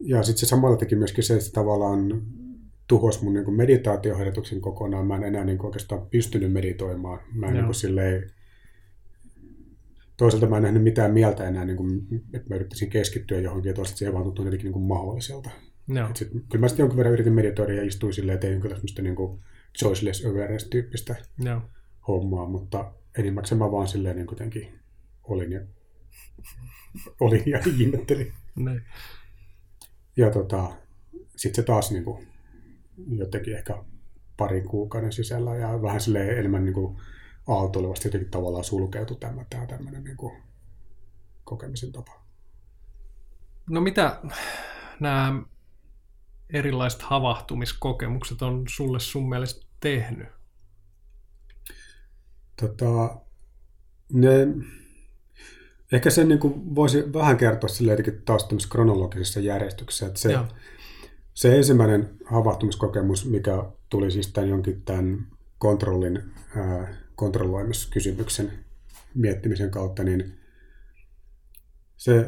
[0.00, 2.22] Ja sitten se samalla teki myöskin se, että tavallaan
[2.86, 5.06] tuhos mun niin meditaatioharjoituksen kokonaan.
[5.06, 7.20] Mä en enää niin kuin oikeastaan pystynyt meditoimaan.
[7.32, 8.30] Mä en niin kuin silleen,
[10.20, 13.74] toisaalta mä en nähnyt mitään mieltä enää, niin kuin, että mä yrittäisin keskittyä johonkin, ja
[13.74, 15.50] toisaalta se ei vaan tuntunut jotenkin niin kuin mahdolliselta.
[15.88, 16.08] Joo.
[16.10, 18.74] Et sit, kyllä mä sitten jonkin verran yritin meditoida ja istuin silleen, ja tein kyllä
[18.74, 19.40] semmoista niin kuin
[19.78, 21.60] choiceless awareness-tyyppistä Joo.
[22.08, 24.68] hommaa, mutta enimmäkseen mä vaan silleen niin kuitenkin
[25.22, 25.60] olin ja,
[27.20, 28.32] olin ja ihmettelin.
[28.56, 28.82] Niin.
[30.16, 30.72] Ja tota,
[31.36, 32.26] sitten se taas niin kuin,
[33.06, 33.84] jotenkin ehkä
[34.36, 36.96] parin kuukauden sisällä ja vähän silleen enemmän niin kuin
[37.50, 40.42] aaltoilevasti jotenkin tavallaan sulkeutui tämä, tämä tämmöinen niin kuin
[41.44, 42.20] kokemisen tapa.
[43.70, 44.20] No mitä
[45.00, 45.42] nämä
[46.50, 50.28] erilaiset havahtumiskokemukset on sulle sun mielestä tehnyt?
[52.60, 53.20] Tota,
[54.12, 54.28] ne,
[55.92, 60.44] ehkä sen niin kuin voisi vähän kertoa sille jotenkin taas kronologisessa järjestyksessä, että se, Joo.
[61.34, 65.26] se ensimmäinen havahtumiskokemus, mikä tuli siis tämän jonkin tämän
[65.58, 66.22] kontrollin,
[66.56, 68.52] ää, kontrolloimiskysymyksen
[69.14, 70.38] miettimisen kautta, niin
[71.96, 72.26] se,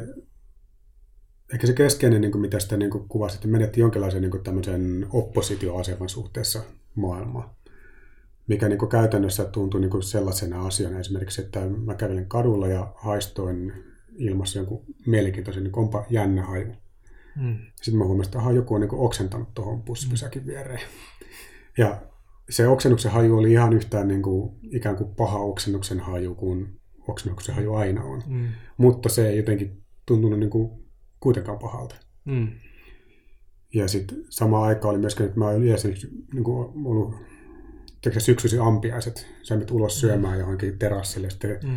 [1.53, 4.43] ehkä se keskeinen, niin kuin mitä sitä niin kuin kuvasit, että menetti jonkinlaisen niin kuin
[4.43, 6.63] tämmöisen oppositioaseman suhteessa
[6.95, 7.49] maailmaan
[8.47, 12.93] mikä niin kuin käytännössä tuntui niin kuin sellaisena asiana esimerkiksi, että mä kävelin kadulla ja
[12.95, 13.73] haistoin
[14.15, 16.73] ilmassa jonkun mielenkiintoisen, niin kuin onpa jännä haju.
[17.35, 17.57] Mm.
[17.75, 20.81] Sitten mä huomasin, että aha, joku on niin kuin oksentanut tuohon bussipysäkin viereen.
[21.77, 22.01] Ja
[22.49, 27.55] se oksennuksen haju oli ihan yhtään niin kuin, ikään kuin paha oksennuksen haju kuin oksennuksen
[27.55, 28.23] haju aina on.
[28.27, 28.47] Mm.
[28.77, 30.83] Mutta se ei jotenkin tuntunut niin kuin
[31.19, 31.95] kuitenkaan pahalta.
[32.25, 32.47] Mm.
[33.73, 35.87] Ja sitten samaan aikaan oli myöskin, että mä olin yleensä
[36.33, 37.15] niin kuin ollut
[38.17, 39.27] syksyisin ampiaiset.
[39.43, 41.69] Sä menet ulos syömään johonkin terassille, sitten Mm.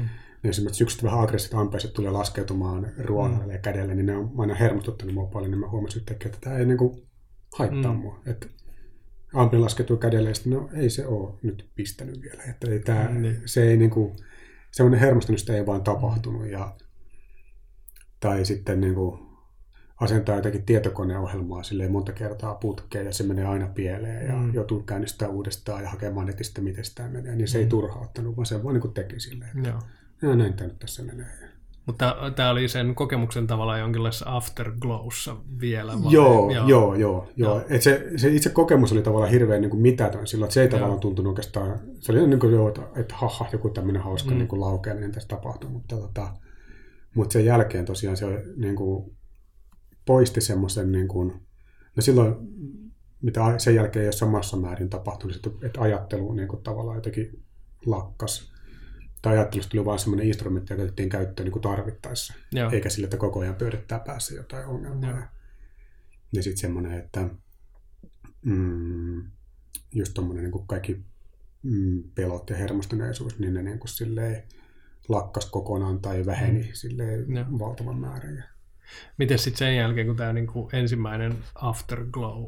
[0.43, 4.55] ne esimerkiksi syksyt vähän aggressiiviset ampiaiset tulee laskeutumaan ruoalle ja kädelle, niin ne on aina
[4.55, 7.07] hermostuttanut mua paljon, niin mä huomasin yhtäkkiä, että tämä ei niinku
[7.59, 7.99] haittaa Mm.
[7.99, 8.03] mm.
[8.03, 8.21] mua.
[8.27, 8.47] Että
[9.35, 12.43] ampi laskeutuu kädelle ja sitten, no ei se ole nyt pistänyt vielä.
[12.43, 13.43] Että ei tää, Mm, niin.
[13.45, 14.17] se ei niinku,
[14.71, 16.47] semmoinen hermostunut sitä ei vaan tapahtunut.
[16.47, 16.77] Ja,
[18.21, 19.27] tai sitten niinku,
[20.01, 24.55] asentaa jotakin tietokoneohjelmaa silleen monta kertaa putkeen ja se menee aina pieleen ja Mm.
[24.55, 27.63] joutuu käynnistämään uudestaan ja hakemaan netistä, miten sitä menee, niin se Mm.
[27.65, 30.31] ei turhauttanut, vaan se vaan niin teki silleen, että Joo.
[30.31, 31.27] ja näin tämä nyt tässä menee.
[31.87, 36.13] Mutta tämä oli sen kokemuksen tavallaan jonkinlaisessa afterglowssa vielä vai?
[36.13, 36.95] Joo, joo, joo.
[36.95, 37.63] joo, Joo.
[37.69, 40.67] Et se, se, itse kokemus oli tavallaan hirveän niin kuin mitätön silloin, että se ei
[40.67, 40.71] Joo.
[40.71, 44.35] tavallaan tuntunut oikeastaan, se oli niin kuin, joo, että, että haha, joku tämmöinen hauska Mm.
[44.35, 44.39] mm.
[44.39, 46.33] niin kuin laukeaminen tässä tapahtui, mutta, tota,
[47.15, 49.17] mutta sen jälkeen tosiaan se niin kuin,
[50.07, 51.29] poisti semmoisen, niin kuin,
[51.97, 52.35] no silloin,
[53.23, 57.43] mitä sen jälkeen ei ole samassa määrin tapahtunut, että, että ajattelu niin kuin, tavallaan jotenkin
[57.87, 58.53] lakkas.
[59.27, 62.71] Tai ajattelusta tuli vain semmoinen instrumentti, joka otettiin käyttöön niin kuin tarvittaessa Joo.
[62.71, 65.11] eikä sille, että koko ajan pyörittää päässä jotain ongelmaa.
[65.11, 65.19] Joo.
[66.33, 67.29] Ja, sitten semmoinen, että
[68.43, 69.25] mm,
[69.95, 71.05] just tommonen niin kaikki
[71.63, 74.43] mm, pelot ja hermostuneisuus, niin ne niin kuin silleen
[75.09, 76.69] lakkas kokonaan tai väheni mm.
[76.73, 77.45] silleen Joo.
[77.59, 78.37] valtavan määrän.
[78.37, 78.45] Ja,
[79.19, 82.45] Miten sitten sen jälkeen, kun tämä niinku ensimmäinen afterglow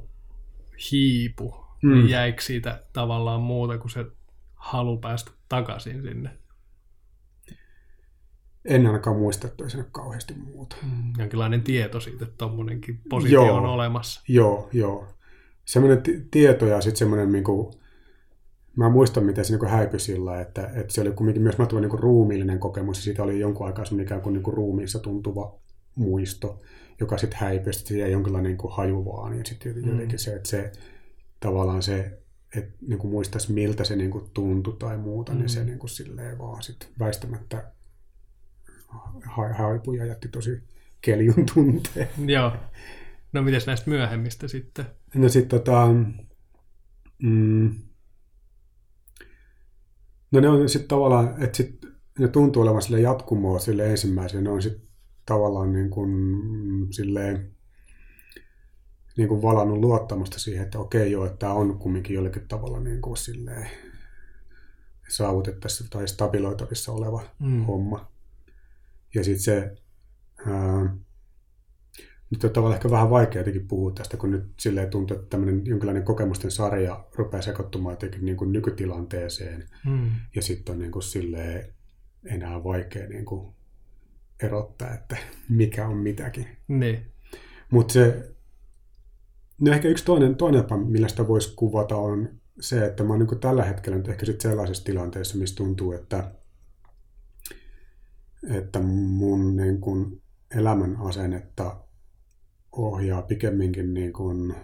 [0.93, 1.89] hiipu, mm.
[1.89, 1.95] Mm.
[1.95, 4.07] niin jäikö siitä tavallaan muuta kuin se
[4.55, 6.31] halu päästä takaisin sinne?
[8.69, 10.77] En ainakaan muista, että olisi kauheasti muuta.
[10.83, 11.13] Mm.
[11.19, 13.57] Jonkinlainen tieto siitä, että tuommoinenkin positio Joo.
[13.57, 14.23] on olemassa.
[14.29, 15.07] Joo, joo.
[15.65, 17.75] Semmoinen ti- tieto ja sitten semmoinen, niin kuin,
[18.77, 21.99] mä muistan, miten se niin häipyi sillä, että, että se oli kuitenkin myös mä niin
[21.99, 25.59] ruumiillinen kokemus, ja siitä oli jonkun aikaa semmoinen ikään kuin, niin kuin ruumiissa tuntuva
[25.95, 26.61] muisto,
[27.01, 29.89] joka sitten häipyi, sitten jäi jonkinlainen niin kuin haju vaan, ja sitten Mm.
[29.91, 30.73] jotenkin se, että se
[31.41, 32.19] tavallaan se,
[32.57, 35.39] että niin kuin muistaisi miltä se niin kuin tuntui tai muuta, Mm.
[35.39, 37.73] niin se niin kuin silleen vaan sitten väistämättä
[39.27, 40.63] ha- haipui ja jätti tosi
[41.01, 42.09] keljun tunteen.
[42.35, 42.53] Joo.
[43.33, 44.87] No mites näistä myöhemmistä sitten?
[45.15, 45.87] No sitten tota,
[47.23, 47.75] mm,
[50.33, 51.79] no ne on sitten tavallaan, että sit,
[52.19, 54.89] ne tuntuu olevan sille jatkumoa sille ensimmäiselle, ne on sitten
[55.27, 57.51] tavallaan niin kuin, mm, silleen,
[59.17, 63.01] niin kuin valannut luottamusta siihen, että okei joo, että tämä on kumminkin jollakin tavalla niin
[63.01, 63.69] kuin silleen
[65.09, 67.65] saavutettavissa tai stabiloitavissa oleva Mm.
[67.65, 68.13] homma.
[69.15, 69.77] Ja sitten se,
[70.47, 70.97] ää,
[72.31, 75.67] nyt on tavallaan ehkä vähän vaikea jotenkin puhua tästä, kun nyt silleen tuntuu, että tämmöinen
[75.67, 79.69] jonkinlainen kokemusten sarja rupeaa sekoittumaan jotenkin niin kuin nykytilanteeseen.
[79.87, 80.11] Mm.
[80.35, 81.75] Ja sitten on niin kuin silleen
[82.25, 83.55] enää vaikea niin kuin
[84.43, 85.17] erottaa, että
[85.49, 86.47] mikä on mitäkin.
[86.69, 87.07] Niin.
[87.71, 88.35] Mutta se,
[89.61, 92.29] no ehkä yksi toinen, toinen tapa, millä sitä voisi kuvata, on
[92.61, 96.33] se, että mä oon niin tällä hetkellä nyt ehkä sit sellaisessa tilanteessa, missä tuntuu, että,
[98.49, 100.23] että mun niin kuin
[100.57, 101.77] elämän asennetta
[102.73, 104.55] ohjaa pikemminkin niin kuin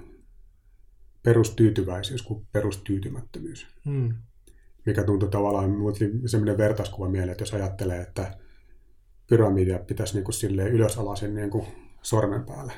[1.22, 3.66] perustyytyväisyys kuin perustyytymättömyys.
[3.84, 4.14] Mm.
[4.86, 8.38] Mikä tuntuu tavallaan, mulla sellainen vertauskuva mieleen, että jos ajattelee, että
[9.26, 11.66] pyramidia pitäisi niin kuin silleen ylösalaisin niin kuin
[12.02, 12.72] sormen päälle,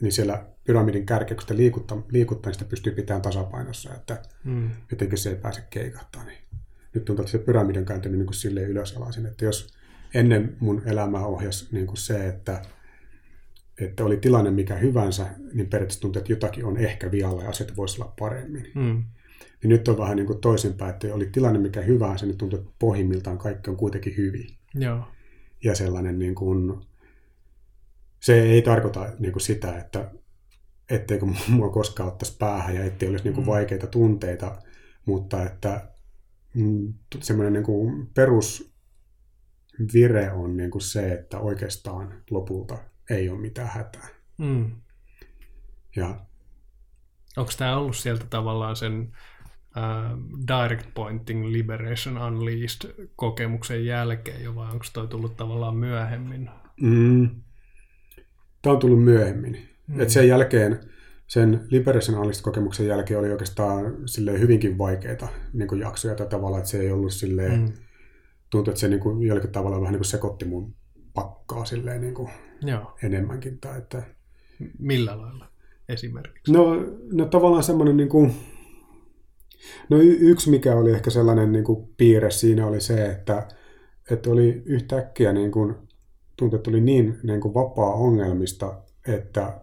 [0.00, 4.70] niin siellä pyramidin kärkeä, kun sitä liikuttaa, liikuttaa niin sitä pystyy pitämään tasapainossa, että Mm.
[4.90, 6.28] jotenkin se ei pääse keikahtamaan.
[6.28, 6.38] Niin
[6.94, 9.74] nyt tuntuu, että se pyramidi on kääntynyt niin kuin silleen ylösalaisin, että jos
[10.14, 12.62] ennen mun elämää ohjasi niin kuin se, että,
[13.80, 17.76] että oli tilanne mikä hyvänsä, niin periaatteessa tuntuu, että jotakin on ehkä vialla ja asiat
[17.76, 18.72] voisi olla paremmin.
[18.74, 19.04] Mm.
[19.62, 22.72] Niin nyt on vähän niin kuin toisinpäin, että oli tilanne mikä hyvänsä, niin tuntuu, että
[22.78, 24.46] pohjimmiltaan kaikki on kuitenkin hyvin.
[24.74, 25.04] Joo.
[25.64, 26.80] Ja sellainen niin kuin,
[28.20, 30.10] se ei tarkoita niin kuin sitä, että
[30.90, 33.50] etteikö mua koskaan ottaisi päähän ja ettei olisi niin kuin Mm.
[33.50, 34.58] vaikeita tunteita,
[35.06, 35.88] mutta että
[36.54, 38.06] mm, semmoinen niin kuin
[39.78, 42.78] perusvire on niin kuin se, että oikeastaan lopulta
[43.10, 44.08] ei ole mitään hätää.
[44.38, 44.70] Mm.
[45.96, 46.20] Ja
[47.36, 49.12] Onko tämä ollut sieltä tavallaan sen
[49.76, 56.50] äh, Direct Pointing Liberation Unleashed kokemuksen jälkeen jo, vai onko toi tullut tavallaan myöhemmin?
[56.80, 57.30] mm,
[58.62, 59.68] tämä on tullut myöhemmin.
[59.86, 60.00] Mm.
[60.00, 60.80] Et sen jälkeen,
[61.26, 66.80] sen Liberation Analyst-kokemuksen jälkeen oli oikeastaan silleen hyvinkin vaikeita niin jaksoja tai tavallaan, että se
[66.80, 67.72] ei ollut silleen, Mm.
[68.52, 70.74] Tuntui, että se niin kuin, jollakin tavalla vähän niin kuin sekoitti mun
[71.14, 72.30] pakkaa silleen niin kuin
[72.62, 72.96] Joo.
[73.02, 73.58] enemmänkin.
[73.58, 74.02] Tai että,
[74.78, 75.46] Millä lailla
[75.88, 76.52] esimerkiksi?
[76.52, 76.76] no,
[77.12, 78.34] no tavallaan semmoinen, niin kuin,
[79.88, 83.48] no y- yksi mikä oli ehkä sellainen niin kuin piirre siinä oli se, että,
[84.10, 85.74] että oli yhtäkkiä niin kuin,
[86.36, 89.60] tuntui, että oli niin, niin kuin vapaa ongelmista, että,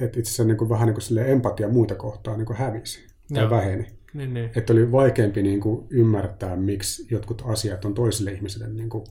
[0.00, 3.42] että itse asiassa niin kuin, vähän niin kuin empatia muita kohtaan niin kuin hävisi tai
[3.42, 3.50] Joo.
[3.50, 3.86] väheni.
[4.14, 4.50] Niin, niin.
[4.56, 9.04] Että oli vaikeampi niin kuin, ymmärtää, miksi jotkut asiat on toisille ihmisille niin kuin,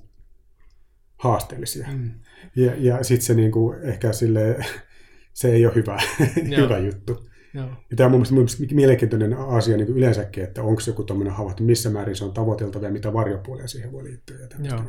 [1.18, 1.88] haasteellisia.
[1.94, 2.12] Mm.
[2.56, 4.66] Ja, ja sitten se niin kuin, ehkä sille,
[5.34, 5.98] se ei ole hyvä,
[6.58, 7.28] hyvä juttu.
[7.54, 7.68] Joo.
[7.90, 11.64] Ja tämä on mun mielestä, mielenkiintoinen asia niin kuin yleensäkin, että onko joku tuommoinen havainto,
[11.64, 14.40] missä määrin se on tavoiteltava ja mitä varjopuolia siihen voi liittyä.
[14.40, 14.84] Ja Joo.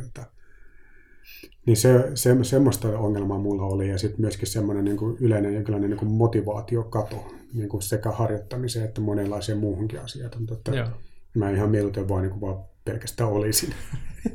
[1.67, 5.91] niin se, se, semmoista ongelmaa mulla oli ja sitten myöskin semmoinen niin kuin yleinen jonkinlainen
[5.91, 10.31] niin kuin motivaatiokato niin kuin sekä harjoittamiseen että monenlaiseen muuhunkin asiaan.
[10.53, 10.89] Että Joo.
[11.35, 13.75] mä ihan mieluiten vaan, niin kuin vaan pelkästään olisin.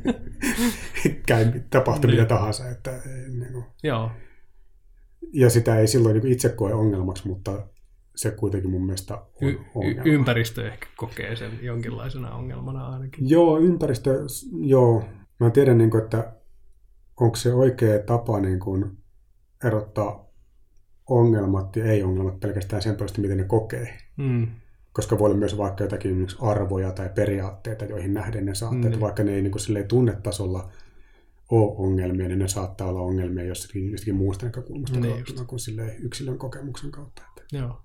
[1.28, 2.20] Käy tapahtui Niin.
[2.22, 2.70] mitä tahansa.
[2.70, 4.12] Että, ei, niin kuin, Joo.
[5.34, 7.68] ja sitä ei silloin niin kuin itse koe ongelmaksi, mutta
[8.16, 10.02] se kuitenkin mun mielestä on Y- ongelma.
[10.06, 13.30] y- ympäristö ehkä kokee sen jonkinlaisena ongelmana ainakin.
[13.30, 14.20] Joo, ympäristö,
[14.66, 15.04] joo.
[15.40, 16.34] Mä tiedän, niin kuin, että
[17.20, 18.98] onko se oikea tapa niin kuin,
[19.66, 20.29] erottaa
[21.10, 23.98] ongelmat ja ei-ongelmat pelkästään sen perusteella, miten ne kokee.
[24.18, 24.48] Mm.
[24.94, 28.96] Koska voi olla myös vaikka jotakin arvoja tai periaatteita, joihin nähden ne saattaa, Mm.
[28.96, 29.02] mm.
[29.02, 30.70] vaikka ne ei niin kuin, tunnetasolla
[31.52, 36.04] ole ongelmia, niin ne saattaa olla ongelmia jossakin, jostakin muusta näkökulmasta Niin niin kuin silleen,
[36.04, 37.22] yksilön kokemuksen kautta.
[37.30, 37.58] Että.
[37.58, 37.82] Joo.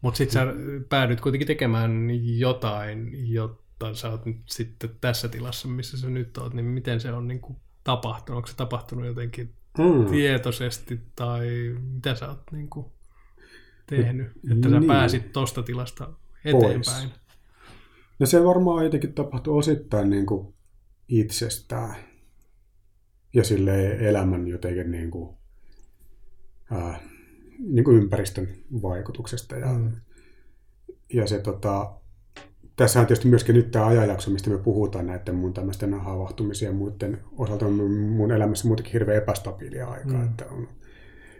[0.00, 0.54] Mutta sitten sä
[0.88, 6.54] päädyt kuitenkin tekemään jotain, jotta sä oot nyt sitten tässä tilassa, missä sä nyt oot,
[6.54, 8.36] niin miten se on niin kuin tapahtunut?
[8.36, 10.06] Onko se tapahtunut jotenkin Mm.
[10.10, 12.86] tietoisesti tai mitä sä oot niin kuin
[13.86, 14.88] tehnyt, että sä Niin.
[14.88, 16.12] pääsit tosta tilasta
[16.44, 17.10] eteenpäin?
[18.18, 20.54] No se varmaan jotenkin tapahtui osittain niin kuin
[21.08, 21.94] itsestään
[23.34, 25.36] ja sille elämän jotenkin niin kuin,
[26.70, 27.00] ää,
[27.58, 28.48] niin kuin ympäristön
[28.82, 29.56] vaikutuksesta.
[29.56, 29.92] Ja, mm.
[31.12, 31.94] ja se tota,
[32.76, 37.18] tässähän tietysti myöskin nyt tämä ajanjakso, mistä me puhutaan näiden mun tämmöisten havahtumisen ja muiden
[37.38, 37.72] osalta on
[38.18, 40.24] mun- elämässä muutenkin hirveän epästabiilia aikaa, Mm.
[40.24, 40.68] että on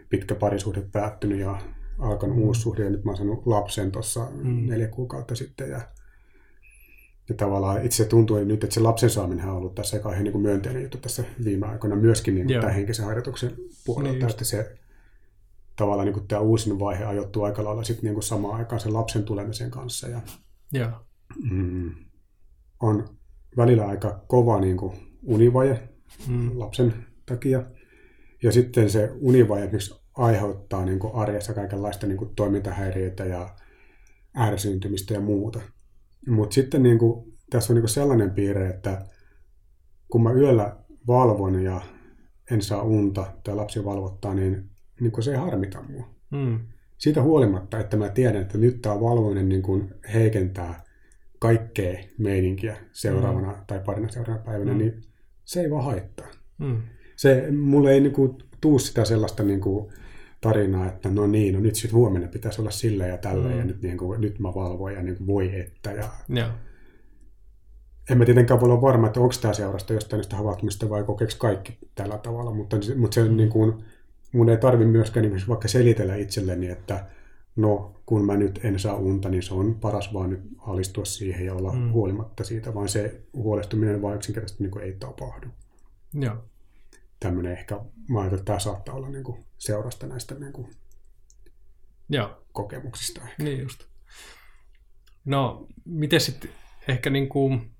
[0.09, 1.57] pitkä parisuhde päättynyt ja
[1.99, 2.43] alkanut Mm.
[2.43, 4.69] uusi suhde ja nyt mä oon saanut lapsen tuossa Mm.
[4.69, 5.81] neljä kuukautta sitten ja
[7.29, 10.81] ja tavallaan itse tuntui nyt, että se lapsen saaminen on ollut tässä aika niin myönteinen
[10.81, 13.51] juttu tässä viime aikoina myöskin niin tämän henkisen harjoituksen
[13.85, 14.75] puolelta, Niin että se
[15.75, 19.71] tavallaan niin tämä uusin vaihe ajoittuu aika lailla sitten niin samaan aikaan sen lapsen tulemisen
[19.71, 20.21] kanssa ja
[20.73, 20.89] Joo.
[21.51, 21.91] Mm,
[22.79, 23.07] on
[23.57, 24.93] välillä aika kova niin kuin
[25.23, 25.93] univaje
[26.27, 26.59] Mm.
[26.59, 26.93] lapsen
[27.25, 27.63] takia.
[28.43, 33.55] Ja sitten se univaje esimerkiksi aiheuttaa niin kuin arjessa kaikenlaista niin kuin toimintahäiriöitä ja
[34.37, 35.59] ärsyntymistä ja muuta.
[36.27, 39.05] Mutta sitten niin kuin, tässä on niin kuin sellainen piirre, että
[40.09, 41.81] kun mä yöllä valvon ja
[42.51, 44.69] en saa unta tai lapsi valvottaa, niin,
[44.99, 46.09] niin kuin se ei harmita mua.
[46.31, 46.59] Mm.
[46.97, 50.83] Siitä huolimatta, että mä tiedän, että nyt tämä valvominen niin kuin heikentää
[51.43, 53.57] kaikkea meininkiä seuraavana mm.
[53.67, 54.77] tai parina seuraavana päivänä, Mm.
[54.77, 55.01] niin
[55.45, 56.27] se ei vaan haittaa.
[56.57, 56.81] Mm.
[57.15, 59.91] Se, mulle ei niinku tuu sitä sellaista niinku
[60.41, 63.57] tarinaa, että no niin, no nyt sitten huomenna pitäisi olla sillä ja tällä Mm.
[63.57, 65.91] ja nyt, niinku, nyt mä valvoin ja niinku voi että.
[65.91, 66.47] Ja Joo.
[68.09, 71.33] en mä tietenkään voi olla varma, että onko tämä seurasta jostain näistä havahtumista vai kokeeko
[71.37, 73.37] kaikki tällä tavalla, mutta, mutta se, Mm.
[73.37, 73.73] niin kuin,
[74.33, 77.05] mun ei tarvi myöskään niin vaikka selitellä itselleni, että
[77.55, 81.45] no kun mä nyt en saa unta, niin se on paras vaan nyt alistua siihen
[81.45, 81.91] ja olla mm.
[81.91, 85.47] huolimatta siitä, vaan se huolestuminen vaan yksinkertaisesti niin kuin ei tapahdu.
[86.13, 86.45] Joo.
[87.19, 87.75] Tämmöinen ehkä,
[88.09, 90.67] mä ajattelin, että tämä saattaa olla niin kuin seurasta näistä niin kuin
[92.09, 92.43] Joo.
[92.51, 93.21] kokemuksista.
[93.21, 93.43] Ehkä.
[93.43, 93.83] Niin just.
[95.25, 96.49] No, miten sitten
[96.87, 97.71] ehkä niin kuin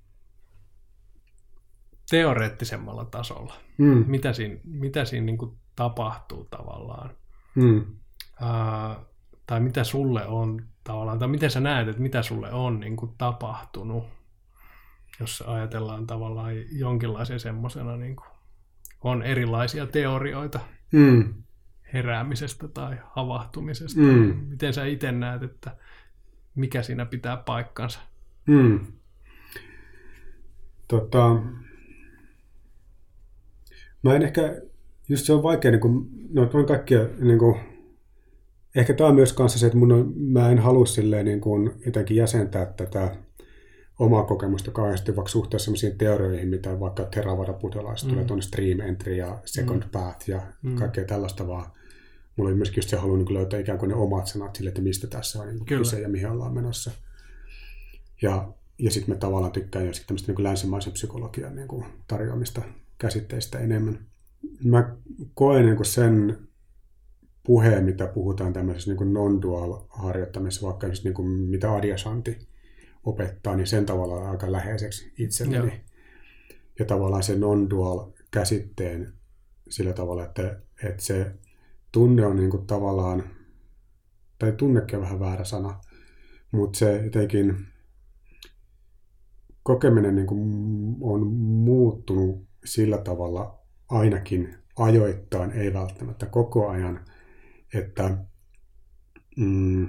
[2.10, 3.54] teoreettisemmalla tasolla?
[3.78, 4.04] Mm.
[4.06, 7.16] Mitä siinä, mitä siinä niin kuin tapahtuu tavallaan?
[7.54, 7.84] Mm.
[8.40, 9.04] Ää,
[9.46, 13.12] tai mitä sulle on tavallaan, tai miten sä näet, että mitä sulle on niin kuin
[13.18, 14.04] tapahtunut,
[15.20, 18.26] jos ajatellaan tavallaan jonkinlaisen semmoisena, niin kuin,
[19.00, 20.60] on erilaisia teorioita
[20.92, 21.34] Mm.
[21.92, 24.00] heräämisestä tai havahtumisesta.
[24.00, 24.36] Mm.
[24.48, 25.76] Miten sä itse näet, että
[26.54, 28.00] mikä siinä pitää paikkansa?
[28.46, 28.80] Mm.
[30.88, 31.42] Tota,
[34.02, 34.62] mä en ehkä,
[35.08, 37.60] just se on vaikea, niin kuin, no on kaikkia, niin kuin,
[38.74, 41.70] ehkä tämä on myös kanssa se, että mun on, mä en halua silleen niin kuin,
[41.86, 43.16] jotenkin jäsentää tätä
[43.98, 48.12] omaa kokemusta kauheasti vaikka suhteessa sellaisiin teorioihin, mitä vaikka Theravada buddhalaiset mm.
[48.12, 49.90] tulee tuonne Stream Entry ja Second mm.
[49.90, 50.76] Path ja mm.
[50.76, 51.66] kaikkea tällaista vaan.
[52.36, 54.82] Mulla oli myöskin just se halu niin löytää ikään kuin ne omat sanat sille, että
[54.82, 56.90] mistä tässä on niin kyse ja mihin ollaan menossa.
[58.22, 62.62] Ja, ja sitten mä tavallaan tykkään jo tämmöistä niin länsimaisen psykologian niin kuin tarjoamista
[62.98, 64.06] käsitteistä enemmän.
[64.64, 64.96] Mä
[65.34, 66.38] koen niin kuin sen
[67.46, 72.48] puheen, mitä puhutaan tämmöisessä niin non-dual harjoittamisessa, vaikka just niin kuin mitä Adyashanti
[73.04, 75.66] opettaa, niin sen tavalla aika läheiseksi itselleni.
[75.66, 75.76] Joo.
[76.78, 79.12] Ja tavallaan se non-dual käsitteen
[79.68, 81.34] sillä tavalla, että, että se
[81.92, 83.24] tunne on niin kuin tavallaan,
[84.38, 85.80] tai tunnekin on vähän väärä sana,
[86.52, 87.66] mutta se jotenkin
[89.62, 90.40] kokeminen niin kuin
[91.00, 97.00] on muuttunut sillä tavalla ainakin ajoittain, ei välttämättä koko ajan,
[97.74, 98.18] että
[99.36, 99.88] mm,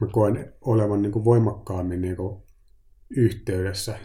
[0.00, 2.42] mä koen olevan niin kuin voimakkaammin niin kuin
[3.10, 3.98] yhteydessä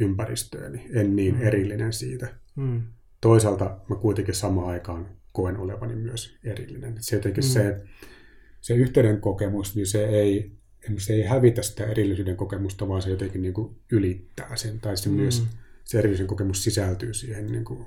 [0.00, 1.42] ympäristööni, en niin mm.
[1.42, 2.34] erillinen siitä.
[2.56, 2.82] Mm.
[3.20, 6.94] Toisaalta mä kuitenkin samaan aikaan koen olevani myös erillinen.
[7.00, 7.48] Se jotenkin mm.
[7.48, 7.82] se,
[8.60, 10.52] se yhteyden kokemus, niin se ei,
[10.98, 14.80] se ei hävitä sitä erillisyyden kokemusta, vaan se jotenkin niin kuin ylittää sen.
[14.80, 15.14] Tai se mm.
[15.14, 15.42] myös
[15.84, 17.86] se erillisen kokemus sisältyy siihen niin kuin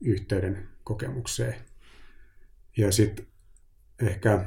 [0.00, 1.54] yhteyden kokemukseen.
[2.78, 3.26] Ja sitten
[4.02, 4.44] ehkä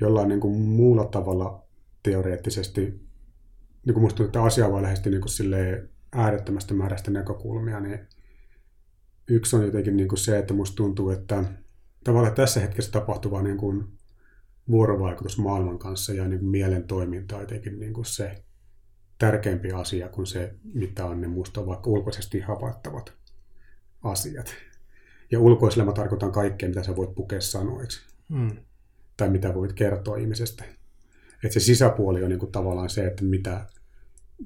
[0.00, 1.66] jollain niin kuin muulla tavalla
[2.02, 2.80] teoreettisesti,
[3.86, 8.00] niin kuin musta tuntuu, että asia voi lähestyä niin kuin äärettömästä määrästä näkökulmia, niin
[9.28, 11.44] yksi on jotenkin niin kuin se, että musta tuntuu, että
[12.04, 13.84] tavallaan tässä hetkessä tapahtuva niin kuin
[14.70, 18.44] vuorovaikutus maailman kanssa ja niin kuin mielen toiminta on jotenkin niin kuin se
[19.18, 23.12] tärkeämpi asia kuin se, mitä on ne musta vaikka ulkoisesti havaittavat
[24.02, 24.54] asiat.
[25.32, 28.00] Ja ulkoisella mä tarkoitan kaikkea, mitä sä voit pukea sanoiksi.
[28.28, 28.56] Mm.
[29.16, 30.64] Tai mitä voit kertoa ihmisestä.
[31.44, 33.66] Että se sisäpuoli on niin kuin tavallaan se, että mitä,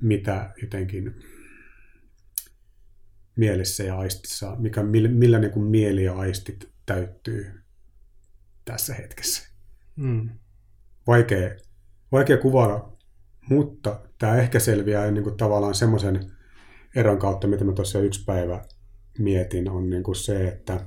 [0.03, 1.15] mitä jotenkin
[3.37, 7.47] mielessä ja aistissa, mikä, millä, millä niin kuin mieli ja aistit täyttyy
[8.65, 9.49] tässä hetkessä.
[9.97, 10.31] Mm.
[11.07, 11.51] Vaikea,
[12.13, 12.97] vaikea kuvailla,
[13.49, 16.33] mutta tämä ehkä selviää niin kuin tavallaan semmoisen
[16.97, 18.65] eron kautta, mitä mä tuossa yksi päivä
[19.19, 20.81] mietin, on niin kuin se, että,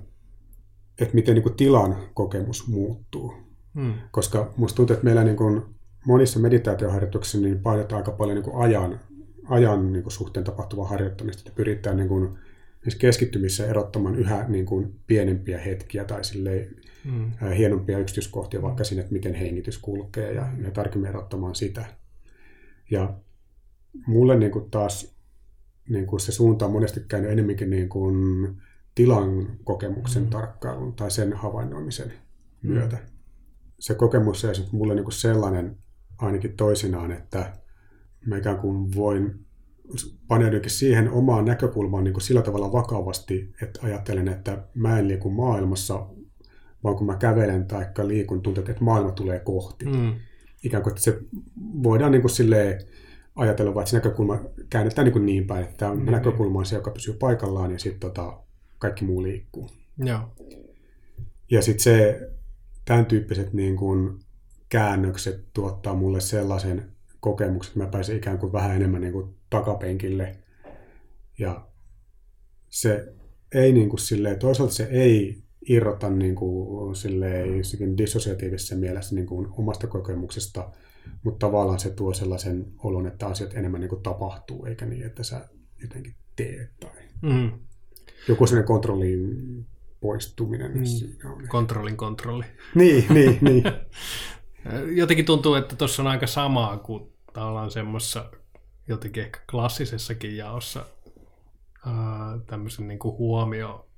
[1.02, 3.34] että miten niin kuin tilan kokemus muuttuu.
[3.74, 3.94] Mm.
[4.12, 5.62] Koska musta tuntuu, että meillä niin kuin
[6.06, 9.00] monissa meditaatioharjoituksissa niin painetaan aika paljon niin kuin ajan,
[9.50, 12.38] ajan niin kuin suhteen tapahtuvaa harjoittamista, että pyritään niin kuin,
[13.00, 17.32] keskittymissä erottamaan yhä niin kuin pienempiä hetkiä tai silleen, mm.
[17.58, 21.86] hienompia yksityiskohtia vaikka sinne, että miten hengitys kulkee ja, ja tarkemmin erottamaan sitä.
[22.92, 23.14] Ja
[24.08, 25.19] mulle niin kuin taas
[25.90, 28.16] niin kuin se suunta on monesti käynyt enemmänkin niin kuin
[28.96, 30.30] tilan kokemuksen mm.
[30.30, 32.14] tarkkailun tai sen havainnoimisen
[32.62, 32.72] mm.
[32.72, 32.98] myötä.
[33.80, 35.78] Se kokemus on mulle niin kuin sellainen
[36.18, 37.54] ainakin toisinaan, että
[38.26, 39.46] mä ikään kuin voin
[40.28, 45.30] paneudunkin siihen omaan näkökulmaan niin kuin sillä tavalla vakavasti, että ajattelen, että mä en liiku
[45.30, 46.08] maailmassa,
[46.84, 49.86] vaan kun mä kävelen tai liikun, tuntuu, että maailma tulee kohti.
[49.86, 50.16] Mm.
[50.64, 51.20] Ikään kuin, että se
[51.84, 52.82] voidaan niin kuin silleen
[53.40, 56.12] ajatella, vaan että se näkökulma käännetään niin, niin päin, että tämä mm.
[56.12, 58.40] näkökulma on se, joka pysyy paikallaan ja sitten tota,
[58.80, 59.70] kaikki muu liikkuu.
[59.98, 60.20] Joo.
[61.52, 62.30] Ja sitten se,
[62.86, 64.20] tämän tyyppiset niin kuin
[64.70, 70.36] käännökset tuottaa mulle sellaisen kokemuksen, että mä pääsen ikään kuin vähän enemmän niin kuin takapenkille.
[71.40, 71.68] Ja
[72.70, 73.14] se
[73.54, 77.48] ei niin kuin silleen, toisaalta se ei irrota niin kuin silleen,
[77.98, 80.72] dissosiatiivisessa mielessä niin kuin omasta kokemuksesta,
[81.24, 85.24] mutta tavallaan se tuo sellaisen olon, että asiat enemmän niin kuin tapahtuu, eikä niin, että
[85.24, 85.50] sä
[85.82, 86.92] jotenkin teet tai
[87.22, 87.52] mm.
[88.28, 89.66] joku sellainen kontrollin
[90.02, 90.86] poistuminen Mm.
[90.86, 91.48] siinä on.
[91.48, 92.46] Kontrollin kontrolli.
[92.76, 93.64] Niin, niin, niin.
[94.96, 98.32] Jotenkin tuntuu, että tuossa on aika samaa kuin tavallaan semmoisessa
[98.88, 100.86] jotenkin ehkä klassisessakin jaossa
[101.86, 103.90] ää, tämmöisen niin kuin huomio,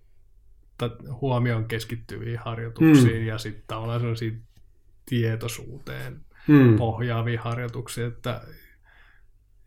[0.78, 0.90] tai
[1.22, 3.28] huomioon keskittyviin harjoituksiin mm.
[3.28, 4.42] ja sitten tavallaan sellaisiin
[5.06, 6.76] tietoisuuteen Mm.
[6.78, 8.42] pohjaavia harjoituksia, että,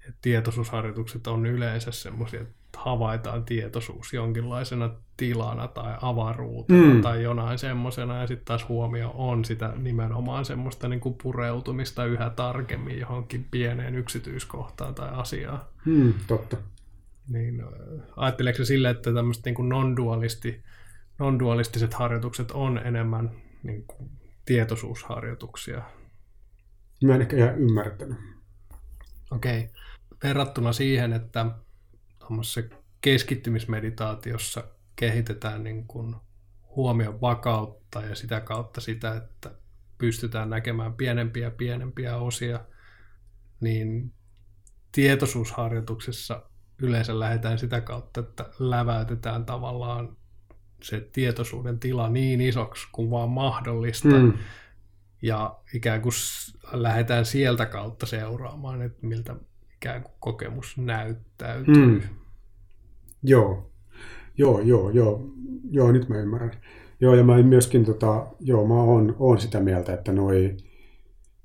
[0.08, 7.02] että tietoisuusharjoitukset on yleensä semmoisia, että havaitaan tietoisuus jonkinlaisena tilana tai avaruutena Mm.
[7.02, 12.30] tai jonain semmoisena, ja sitten taas huomio on sitä nimenomaan semmoista niin kuin pureutumista yhä
[12.30, 15.60] tarkemmin johonkin pieneen yksityiskohtaan tai asiaan.
[15.84, 16.56] Mm, totta.
[17.28, 17.62] Niin
[18.16, 20.62] ajatteleeko se sille, että tämmöiset niin kuin non-dualisti,
[21.18, 23.30] non-dualistiset harjoitukset on enemmän
[23.62, 24.10] niin kuin
[24.44, 25.82] tietoisuusharjoituksia?
[27.06, 28.18] Mä en ehkä ihan ymmärtänyt.
[29.30, 29.70] Okei.
[30.22, 31.46] Verrattuna siihen, että
[32.18, 32.62] tuommoisessa
[33.00, 34.64] keskittymismeditaatiossa
[34.96, 36.16] kehitetään niin kuin
[36.76, 39.50] huomion vakautta ja sitä kautta sitä, että
[39.98, 42.60] pystytään näkemään pienempiä pienempiä osia,
[43.60, 44.12] niin
[44.92, 46.42] tietoisuusharjoituksessa
[46.78, 50.16] yleensä lähdetään sitä kautta, että läväytetään tavallaan
[50.82, 54.08] se tietoisuuden tila niin isoksi kuin vaan mahdollista.
[54.08, 54.32] Mm.
[55.24, 56.12] Ja ikään kuin
[56.72, 59.36] lähdetään sieltä kautta seuraamaan, että miltä
[59.76, 61.86] ikään kuin kokemus näyttäytyy.
[61.86, 62.00] Mm.
[63.22, 63.70] Joo.
[64.38, 65.30] Joo, joo, joo.
[65.70, 66.52] Joo, nyt mä ymmärrän.
[67.00, 70.56] Joo, ja mä myöskin, tota, joo, mä oon, oon sitä mieltä, että noi,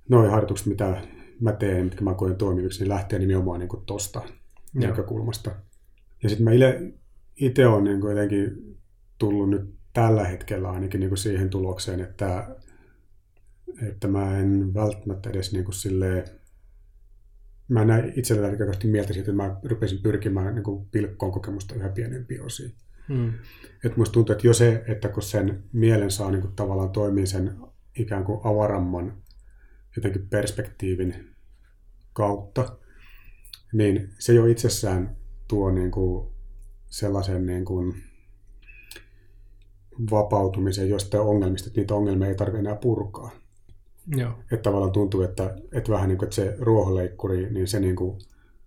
[0.09, 1.01] noi harjoitukset, mitä
[1.39, 4.21] mä teen, mitkä mä koen toimiviksi, niin lähtee nimenomaan niin tosta
[4.73, 4.89] Joo.
[4.89, 5.51] näkökulmasta.
[6.23, 6.51] Ja sitten mä
[7.35, 8.77] itse olen niin jotenkin
[9.17, 12.55] tullut nyt tällä hetkellä ainakin niin siihen tulokseen, että,
[13.81, 16.23] että mä en välttämättä edes niin silleen,
[17.67, 22.41] mä näin itselleni aika mieltä siitä, että mä rupesin pyrkimään niin pilkkoon kokemusta yhä pienempiin
[22.41, 22.73] osiin.
[23.09, 23.33] Mm.
[23.83, 27.25] Et musta tuntuu, että jo se, että kun sen mielen saa niin kuin tavallaan toimia
[27.25, 27.57] sen
[27.95, 29.17] ikään kuin avaramman
[29.95, 31.35] jotenkin perspektiivin
[32.13, 32.77] kautta,
[33.73, 35.15] niin se jo itsessään
[35.47, 36.29] tuo niin kuin
[36.87, 38.03] sellaisen niin kuin
[40.11, 43.38] vapautumisen jostain ongelmista, että niitä ongelmia ei tarvitse enää purkaa.
[44.17, 44.31] Joo.
[44.51, 48.19] Että tavallaan tuntuu, että, että vähän niin kuin että se ruohonleikkuri, niin se niin kuin,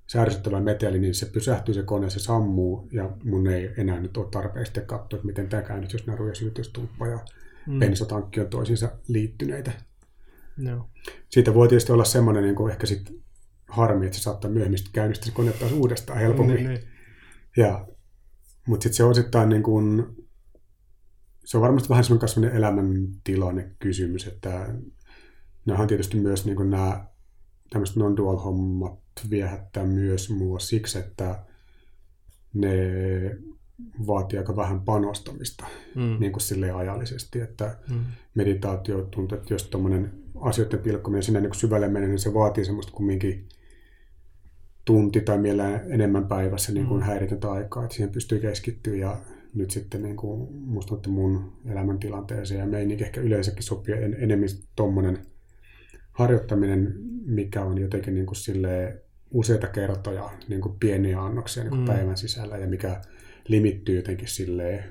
[0.06, 4.16] se ärsyttävä meteli, niin se pysähtyy se kone, se sammuu, ja mun ei enää nyt
[4.16, 5.62] ole tarpeen sitten katsoa, että miten tämä
[5.92, 7.18] jos ja sytytystulppa ja
[7.66, 7.78] Mm.
[7.78, 9.72] bensatankki on toisiinsa liittyneitä.
[10.58, 10.90] Joo.
[11.28, 13.22] Siitä voi tietysti olla semmoinen niin kuin ehkä sit
[13.68, 16.56] harmi, että se saattaa myöhemmin käynnistää se kone taas uudestaan helpommin.
[16.56, 16.80] Niin, niin.
[17.56, 17.88] Ja,
[18.66, 20.06] mutta sitten se on osittain niin kuin,
[21.44, 24.74] se on varmasti vähän semmoinen elämäntilanne kysymys, että
[25.66, 27.06] nämä on tietysti myös niin kuin nämä
[27.70, 28.98] tämmöiset non-dual hommat
[29.30, 31.44] viehättää myös mua siksi, että
[32.54, 32.70] ne
[34.06, 36.16] vaatii aika vähän panostamista Mm.
[36.20, 38.04] niin kuin silleen ajallisesti, että Mm.
[38.34, 42.92] meditaatio tuntuu, että jos tuommoinen asioiden pilkkominen sinne niin syvälle menee, niin se vaatii semmoista
[42.92, 43.48] kumminkin
[44.84, 47.06] tunti tai vielä enemmän päivässä niin kuin Mm.
[47.06, 49.16] häiritöntä aikaa, että siihen pystyy keskittyä ja
[49.54, 54.48] nyt sitten niin kuin, musta että mun elämäntilanteeseen ja meininki ehkä yleensäkin sopii en, enemmän
[54.76, 55.18] tuommoinen
[56.12, 56.94] harjoittaminen,
[57.26, 59.00] mikä on jotenkin niin kuin silleen
[59.30, 61.86] useita kertoja niin kuin pieniä annoksia niin kuin Mm.
[61.86, 63.00] päivän sisällä ja mikä
[63.48, 64.84] limittyy jotenkin silleen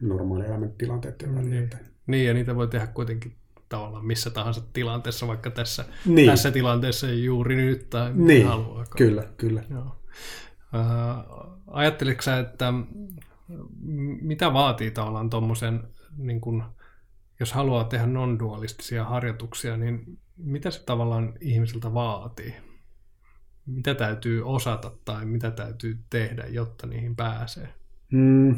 [0.00, 1.64] normaali elämäntilanteiden Mm, niin.
[1.64, 3.36] että- niin, ja niitä voi tehdä kuitenkin
[3.68, 6.30] tavallaan missä tahansa tilanteessa, vaikka tässä, Niin.
[6.30, 8.84] tässä tilanteessa juuri nyt tai mitä Niin, haluaa.
[8.96, 9.62] Kyllä, kyllä.
[9.70, 9.96] Joo.
[10.74, 11.24] Äh,
[11.66, 12.72] ajatteliko sä, että
[14.20, 15.80] mitä vaatii tavallaan tuommoisen,
[16.18, 16.62] niin kun,
[17.40, 22.54] jos haluaa tehdä non-dualistisia harjoituksia, niin mitä se tavallaan ihmiseltä vaatii?
[23.66, 27.68] Mitä täytyy osata tai mitä täytyy tehdä, jotta niihin pääsee?
[28.12, 28.56] Mm,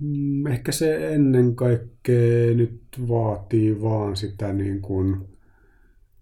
[0.00, 5.28] mm, ehkä se ennen kaikkea nyt vaatii vaan sitä niin kuin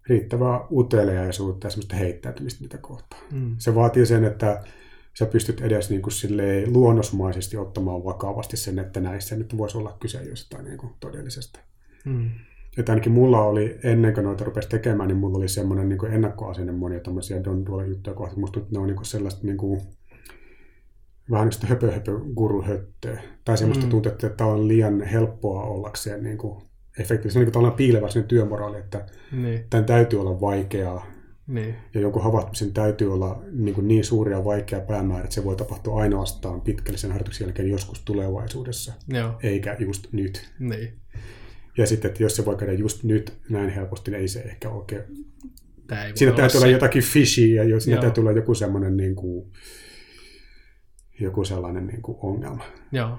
[0.09, 3.23] riittävää uteliaisuutta ja semmoista heittäytymistä niitä kohtaan.
[3.33, 3.55] Mm.
[3.59, 4.65] Se vaatii sen, että
[5.19, 9.97] sä pystyt edes niin kuin silleen luonnosmaisesti ottamaan vakavasti sen, että näissä nyt voisi olla
[10.01, 11.61] kyse jostain niin kuin todellisesta.
[12.05, 12.31] Mm.
[12.79, 16.13] Että ainakin mulla oli, ennen kuin noita rupesi tekemään, niin mulla oli semmoinen niin kuin
[16.13, 18.41] ennakkoasenne monia tämmöisiä Don Duola juttuja kohtaan.
[18.41, 19.81] Musta ne on niin kuin sellaista niin kuin,
[21.31, 23.23] vähän niin höpö, höpö guruhöttöä.
[23.45, 23.91] Tai semmoista Mm.
[23.91, 26.63] tuntuu, että tämä on liian helppoa ollakseen niin kuin
[26.99, 27.33] efektiivisesti.
[27.33, 31.07] Se on niin kuin piilevä sellainen työmoraali, että Niin, tämän täytyy olla vaikeaa.
[31.51, 35.45] Niin, Ja jonkun havahtumisen täytyy olla niin, kuin niin suuri ja vaikea päämäärä, että se
[35.45, 40.51] voi tapahtua ainoastaan pitkällisen harjoituksen jälkeen joskus tulevaisuudessa, joo, eikä just nyt.
[40.59, 40.93] niin.
[41.79, 44.71] Ja sitten, että jos se voi käydä just nyt näin helposti, niin ei se ehkä
[44.71, 45.03] oikein.
[45.87, 46.73] Tää ei Siinä täytyy olla se.
[46.73, 48.03] jotakin fishy ja jos siinä Joo.
[48.03, 49.51] täytyy olla joku semmoinen niin kuin,
[51.21, 52.65] joku sellainen niin kuin ongelma.
[52.93, 53.19] Joo.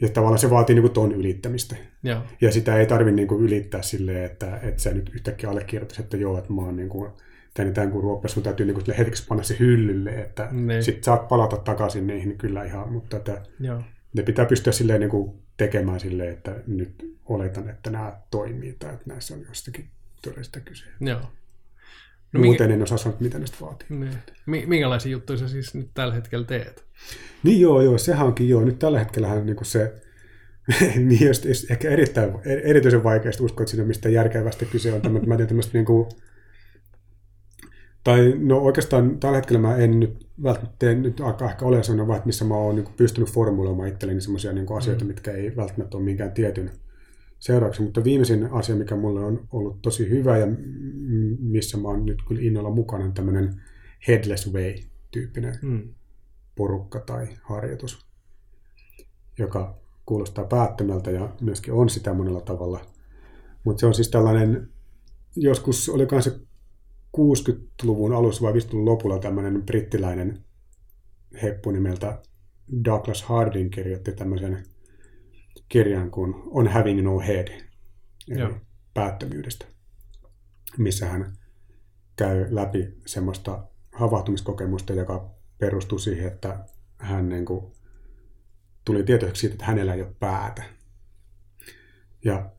[0.00, 1.76] Ja tavallaan se vaatii niin ton ylittämistä.
[2.02, 2.22] Joo.
[2.40, 6.38] Ja sitä ei tarvitse niin ylittää silleen, että, että sä nyt yhtäkkiä allekirjoittaisi, että joo,
[6.38, 7.10] että mä oon niin kuin,
[7.54, 10.82] tänne tämän kuin ruopea, sun täytyy niin kuin hetkeksi panna se hyllylle, että Niin.
[10.82, 13.82] sit saat palata takaisin niihin kyllä ihan, mutta että Joo.
[14.12, 18.94] ne pitää pystyä silleen niin kuin tekemään silleen, että nyt oletan, että nämä toimii tai
[18.94, 19.88] että näissä on jostakin
[20.22, 20.84] todellista kyse.
[21.00, 21.20] Joo.
[22.32, 23.86] No, minkä- Muuten en osaa sanoa, mitä näistä vaatii.
[23.90, 24.10] Niin.
[24.46, 26.84] Mi- minkälaisia juttuja sä siis nyt tällä hetkellä teet?
[27.42, 28.64] Niin joo, joo, sehän onkin joo.
[28.64, 29.94] Nyt tällä hetkellähän niin kuin se,
[31.08, 35.00] niin just, just ehkä erittäin, erityisen vaikeasti uskoa, että siinä mistä järkevästä kyse on.
[35.02, 36.08] Tämä, mä teen tämmöistä niin kuin,
[38.04, 42.08] tai no oikeastaan tällä hetkellä mä en nyt välttämättä tee nyt aika ehkä ole sellainen
[42.08, 45.08] vaihe, missä mä oon niin kuin pystynyt formuloimaan itselleni sellaisia niin kuin asioita, Mm.
[45.08, 46.70] mitkä ei välttämättä ole minkään tietyn
[47.38, 47.84] seurauksen.
[47.84, 50.46] Mutta viimeisin asia, mikä mulle on ollut tosi hyvä ja
[51.38, 53.62] missä mä oon nyt kyllä innolla mukana, on tämmöinen
[54.08, 55.94] Headless Way-tyyppinen Mm.
[56.56, 58.06] porukka tai harjoitus,
[59.38, 62.80] joka kuulostaa päättömältä ja myöskin on sitä monella tavalla.
[63.64, 64.68] Mutta se on siis tällainen,
[65.36, 66.40] joskus oli se
[67.16, 70.44] 60-luvun alussa vai 50-luvun lopulla tämmöinen brittiläinen
[71.42, 72.22] heppu nimeltä
[72.84, 74.62] Douglas Harding kirjoitti tämmöisen
[75.68, 78.54] kirjan kuin On Having No Head, eli Joo.
[78.94, 79.66] päättömyydestä,
[80.78, 81.32] missä hän
[82.16, 86.64] käy läpi semmoista havahtumiskokemusta, joka perustuu siihen, että
[86.98, 87.72] hän niin kuin,
[88.84, 90.62] tuli tietoiseksi siitä, että hänellä ei ole päätä.
[92.24, 92.50] Ja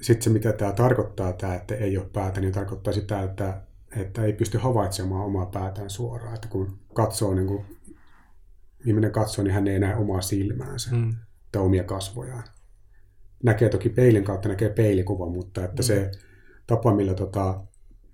[0.00, 3.60] sitten se, mitä tämä tarkoittaa, tämä, että ei ole päätä, niin tarkoittaa sitä, että,
[3.96, 6.34] että ei pysty havaitsemaan omaa päätään suoraan.
[6.34, 7.64] Että kun katsoo, niin kuin,
[8.86, 11.14] ihminen katsoo, niin hän ei näe omaa silmäänsä Mm.
[11.54, 12.44] Tai omia kasvojaan.
[13.42, 16.10] Näkee toki peilin kautta, näkee peilikuvan, mutta että se
[16.66, 17.64] tapa, millä tota,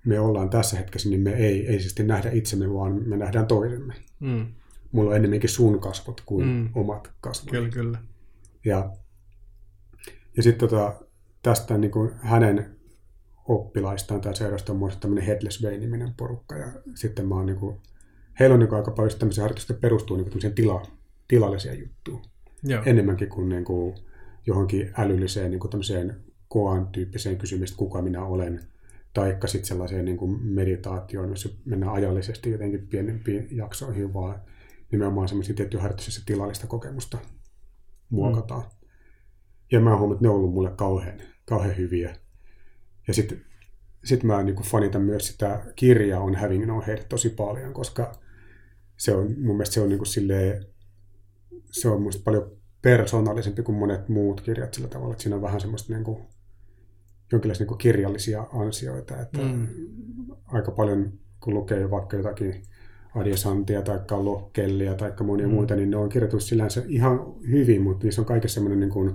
[0.05, 3.93] me ollaan tässä hetkessä, niin me ei, ei siis nähdä itsemme, vaan me nähdään toisemme.
[4.19, 4.47] Mm.
[4.91, 6.51] Mulla on enemmänkin sun kasvot kuin Mm.
[6.51, 6.69] mm.
[6.75, 7.51] omat kasvot.
[7.51, 7.99] Kyllä, kyllä.
[8.65, 8.91] Ja,
[10.37, 11.01] ja sitten tota,
[11.43, 12.75] tästä niin kuin hänen
[13.47, 16.55] oppilaistaan tai seurasta on muista tämmöinen Headless Way-niminen porukka.
[16.55, 17.81] Ja sitten mä oon niin kuin,
[18.39, 20.81] heillä on niin kuin aika paljon tämmöisiä harjoituksia, jotka perustuu niin kuin tila,
[21.27, 22.30] tilalliseen juttuun.
[22.63, 22.83] Joo.
[22.85, 23.95] Enemmänkin kuin, niin kuin
[24.47, 28.59] johonkin älylliseen niin kuin tämmöiseen koan tyyppiseen kysymykseen, kuka minä olen.
[29.13, 34.41] Taikka sitten sellaiseen niin kuin meditaatioon, jossa mennään ajallisesti jotenkin pienempiin jaksoihin, vaan
[34.91, 37.17] nimenomaan semmoisia tiettyjä harjoituksia tilallista kokemusta
[38.09, 38.61] muokataan.
[38.61, 38.87] Mm.
[39.71, 42.15] Ja mä huomannut, että ne on ollut mulle kauhean, kauhean hyviä.
[43.07, 43.41] Ja sitten
[44.03, 48.11] sit mä niin fanitan myös sitä kirjaa on Having No Head tosi paljon, koska
[48.97, 50.65] se on, mun mielestä se on niin kuin silleen,
[51.71, 55.61] se on musta paljon persoonallisempi kuin monet muut kirjat sillä tavalla, että siinä on vähän
[55.61, 56.17] semmoista niin kuin,
[57.31, 59.67] jonkinlaisia niin kuin kirjallisia ansioita, että Mm.
[60.45, 62.63] aika paljon kun lukee vaikka jotakin
[63.15, 65.53] Adjasantia tai Lokkellia tai monia Mm.
[65.53, 67.19] muita, niin ne on kirjoitettu sillänsä ihan
[67.51, 69.11] hyvin, mutta niissä on kaikessa semmoinen niin kuin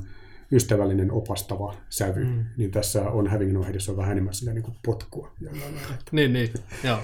[0.52, 2.24] ystävällinen opastava sävy.
[2.24, 2.44] Mm.
[2.56, 5.74] Niin tässä on Having No Headissä on vähän enemmän silleen niin kuin potkua, jollain
[6.12, 6.48] Niin, niin.
[6.84, 6.98] Joo.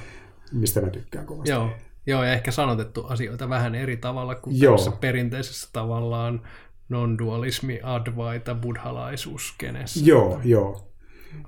[0.52, 1.50] mistä mä tykkään kovasti.
[1.50, 1.70] Joo.
[2.06, 4.76] Joo, ja ehkä sanotettu asioita vähän eri tavalla kuin Joo.
[4.76, 6.42] tässä perinteisessä tavallaan
[6.88, 10.00] non-dualismi, advaita, buddhalaisuuskenessä.
[10.04, 10.92] Joo, joo.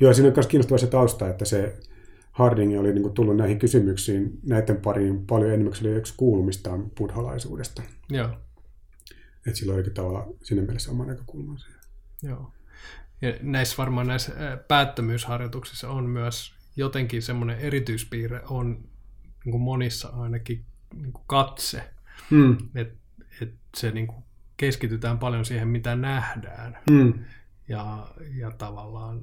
[0.00, 1.78] Joo, siinä on myös kiinnostava se tausta, että se
[2.32, 6.90] Harding oli niin kuin tullut näihin kysymyksiin näiden pariin paljon enemmän, se oli yksi kuulumistaan
[6.90, 7.82] buddhalaisuudesta.
[8.10, 8.28] Joo.
[9.46, 11.68] Että sillä olikin tavallaan siinä mielessä oma näkökulmansa.
[12.22, 12.50] Joo.
[13.22, 18.84] Ja näissä varmaan näissä ää, päättömyysharjoituksissa on myös jotenkin semmoinen erityispiirre on
[19.44, 20.64] niin kuin monissa ainakin
[20.94, 21.90] niin kuin katse,
[22.30, 22.56] Mm.
[22.74, 22.94] että
[23.42, 24.24] et se niin kuin
[24.56, 27.14] keskitytään paljon siihen, mitä nähdään Mm.
[27.68, 29.22] ja, ja tavallaan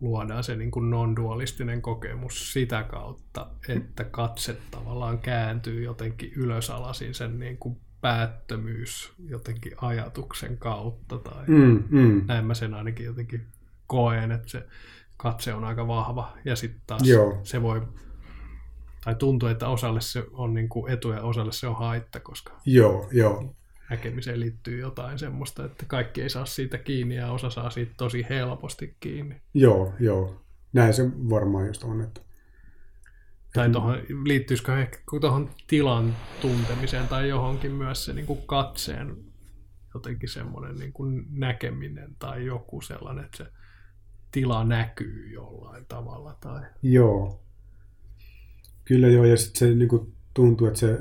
[0.00, 7.38] luodaan se niin kuin non-dualistinen kokemus sitä kautta, että katse tavallaan kääntyy jotenkin ylösalaisin sen
[7.38, 11.82] niin kuin päättömyys jotenkin ajatuksen kautta tai Mm.
[11.90, 12.22] Mm.
[12.26, 13.46] näin mä sen ainakin jotenkin
[13.86, 14.66] koen, että se
[15.16, 17.40] katse on aika vahva ja sitten taas Joo.
[17.42, 17.82] se voi,
[19.04, 22.60] tai tuntuu, että osalle se on niin kuin etu ja osalle se on haitta, koska
[22.66, 23.54] Joo, joo.
[23.90, 28.26] näkemiseen liittyy jotain semmoista, että kaikki ei saa siitä kiinni ja osa saa siitä tosi
[28.28, 29.40] helposti kiinni.
[29.54, 30.42] Joo, joo.
[30.72, 32.00] Näin se varmaan just on.
[32.00, 32.20] Että...
[33.54, 39.16] Tai tohon, liittyisikö ehkä tuohon tilan tuntemiseen tai johonkin myös se niin kuin katseen
[39.94, 43.46] jotenkin semmoinen niin kuin näkeminen tai joku sellainen, että se
[44.32, 46.36] tila näkyy jollain tavalla.
[46.40, 46.62] Tai...
[46.82, 47.42] Joo.
[48.84, 50.98] Kyllä joo, ja sitten se niinku tuntuu, että se,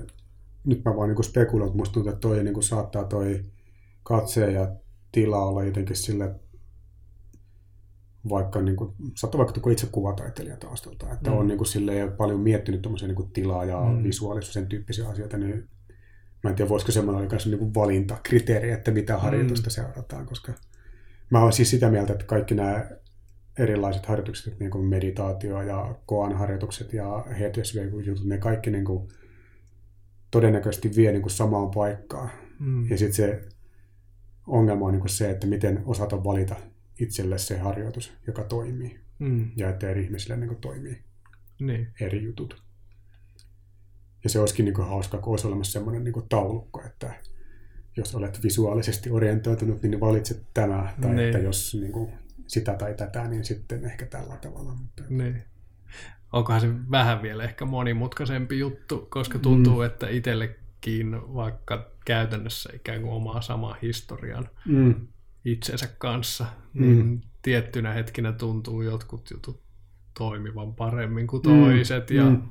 [0.63, 3.45] nyt mä vaan niinku spekuloin, että musta tuntuu, että toi niinku saattaa toi
[4.03, 4.75] katse ja
[5.11, 6.35] tila olla jotenkin sille,
[8.29, 11.37] vaikka niinku, saattaa vaikka itse kuvataiteilija taustalta, että Mm.
[11.37, 14.03] on niinku silleen paljon miettinyt tommosia niinku tilaa ja mm.
[14.03, 15.69] visuaalisuus sen tyyppisiä asioita, niin
[16.43, 19.71] mä en tiedä, voisiko semmoinen olla niin kuin valintakriteeri, että mitä harjoitusta mm.
[19.71, 20.53] seurataan, koska
[21.29, 22.89] mä olen siis sitä mieltä, että kaikki nämä
[23.57, 29.07] erilaiset harjoitukset, niin kuin meditaatio ja koan harjoitukset ja HTSV-jutut, ne kaikki niin kuin
[30.31, 32.29] todennäköisesti vie niin kuin samaan paikkaan.
[32.59, 32.89] Mm.
[32.89, 33.41] Ja sitten se
[34.47, 36.55] ongelma on niin kuin se, että miten osata valita
[36.99, 38.99] itselle se harjoitus, joka toimii.
[39.19, 39.51] Mm.
[39.55, 41.03] Ja että eri ihmisille niin kuin toimii
[41.59, 41.87] niin.
[41.99, 42.63] eri jutut.
[44.23, 47.13] Ja se olisikin niin kuin hauska, kun olisi olemassa sellainen niin kuin taulukko, että
[47.97, 50.93] jos olet visuaalisesti orientoitunut, niin valitset tämä.
[51.01, 51.25] Tai niin.
[51.25, 52.11] että jos niin kuin,
[52.49, 54.73] sitä tai tätä, niin sitten ehkä tällä tavalla.
[54.75, 55.03] Mutta...
[55.09, 55.43] Niin.
[56.33, 59.85] Onkohan se vähän vielä ehkä monimutkaisempi juttu, koska tuntuu, mm.
[59.85, 65.07] että itsellekin vaikka käytännössä ikään kuin omaa samaa historian mm.
[65.45, 67.21] itsensä kanssa, niin mm.
[67.41, 69.61] tiettynä hetkinä tuntuu jotkut jutut
[70.17, 72.09] toimivan paremmin kuin toiset.
[72.09, 72.15] Mm.
[72.15, 72.41] Ja, mm.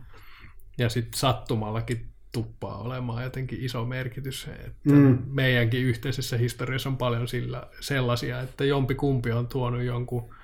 [0.78, 4.48] ja sitten sattumallakin tuppaa olemaan jotenkin iso merkitys.
[4.66, 5.18] Että mm.
[5.26, 10.34] Meidänkin yhteisessä historiassa on paljon sillä, sellaisia, että jompi kumpi on tuonut jonkun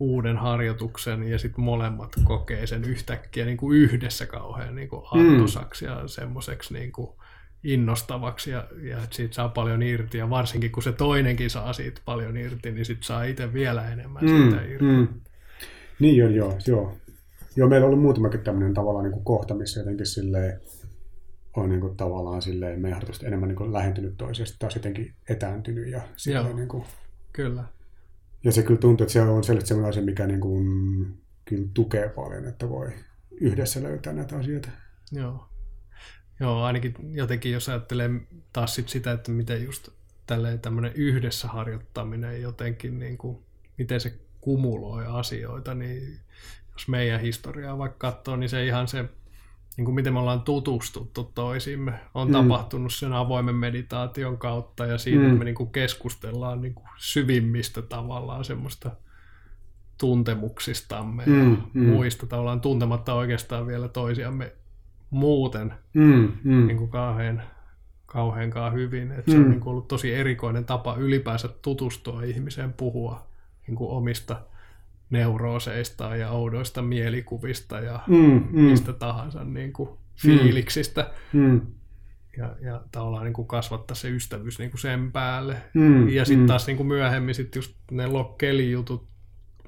[0.00, 5.84] uuden harjoituksen ja sitten molemmat kokee sen yhtäkkiä niin kuin yhdessä kauhean niin kuin antosaksi
[5.84, 5.90] mm.
[5.90, 7.10] ja semmoiseksi niin kuin
[7.64, 12.36] innostavaksi ja, ja siitä saa paljon irti ja varsinkin kun se toinenkin saa siitä paljon
[12.36, 14.50] irti, niin sitten saa itse vielä enemmän mm.
[14.50, 14.84] siitä irti.
[14.84, 15.08] Mm.
[15.98, 16.96] Niin on, joo, joo.
[17.56, 20.60] Joo, meillä on ollut muutamakin tämmöinen tavallaan niin kuin kohta, missä jotenkin silleen,
[21.56, 26.00] on niin kuin tavallaan silleen meidän enemmän niin kuin lähentynyt toisesta, taas jotenkin etääntynyt ja
[26.16, 26.84] silleen niin kuin,
[27.34, 27.64] Kyllä.
[28.44, 30.66] Ja se kyllä tuntuu, että se on sellainen asia, mikä niin kuin,
[31.44, 32.92] kyllä tukee paljon, että voi
[33.30, 34.68] yhdessä löytää näitä asioita.
[35.12, 35.48] Joo.
[36.40, 38.10] Joo, ainakin jotenkin jos ajattelee
[38.52, 39.88] taas sit sitä, että miten just
[40.26, 43.38] tälleen tämmöinen yhdessä harjoittaminen jotenkin, niin kuin,
[43.78, 46.20] miten se kumuloi asioita, niin
[46.72, 49.04] jos meidän historiaa vaikka katsoo, niin se ihan se
[49.76, 52.32] niin kuin miten me ollaan tutustuttu toisimme, on mm.
[52.32, 55.26] tapahtunut sen avoimen meditaation kautta ja siitä, mm.
[55.26, 58.90] että me niin kuin keskustellaan niin kuin syvimmistä tavallaan semmoista
[59.98, 61.50] tuntemuksistamme mm.
[61.52, 61.82] ja mm.
[61.82, 64.52] muista tavallaan tuntematta oikeastaan vielä toisiamme
[65.10, 66.32] muuten mm.
[66.44, 66.66] Mm.
[66.66, 67.42] Niin kuin kauhean,
[68.06, 69.08] kauheankaan hyvin.
[69.08, 69.22] Mm.
[69.32, 69.50] Se on mm.
[69.50, 73.26] niin kuin ollut tosi erikoinen tapa ylipäänsä tutustua ihmiseen, puhua
[73.66, 74.36] niin kuin omista
[75.10, 78.60] neurooseista ja oudoista mielikuvista ja mm, mm.
[78.60, 81.10] mistä tahansa niin kuin fiiliksistä.
[81.32, 81.60] Mm.
[82.36, 85.56] Ja, ja tavallaan niin kuin kasvattaa se ystävyys niin kuin sen päälle.
[85.74, 86.46] Mm, ja sitten mm.
[86.46, 89.08] taas niin kuin myöhemmin sit just ne lokkelijutut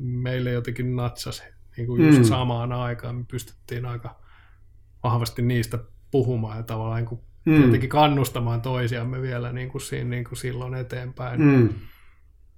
[0.00, 1.44] meille jotenkin natsas
[1.76, 2.24] niin kuin just mm.
[2.24, 3.16] samaan aikaan.
[3.16, 4.20] Me pystyttiin aika
[5.02, 5.78] vahvasti niistä
[6.10, 7.62] puhumaan ja tavallaan niin kuin mm.
[7.62, 11.40] jotenkin kannustamaan toisiamme vielä niin kuin siinä, niin kuin silloin eteenpäin.
[11.40, 11.68] Mm.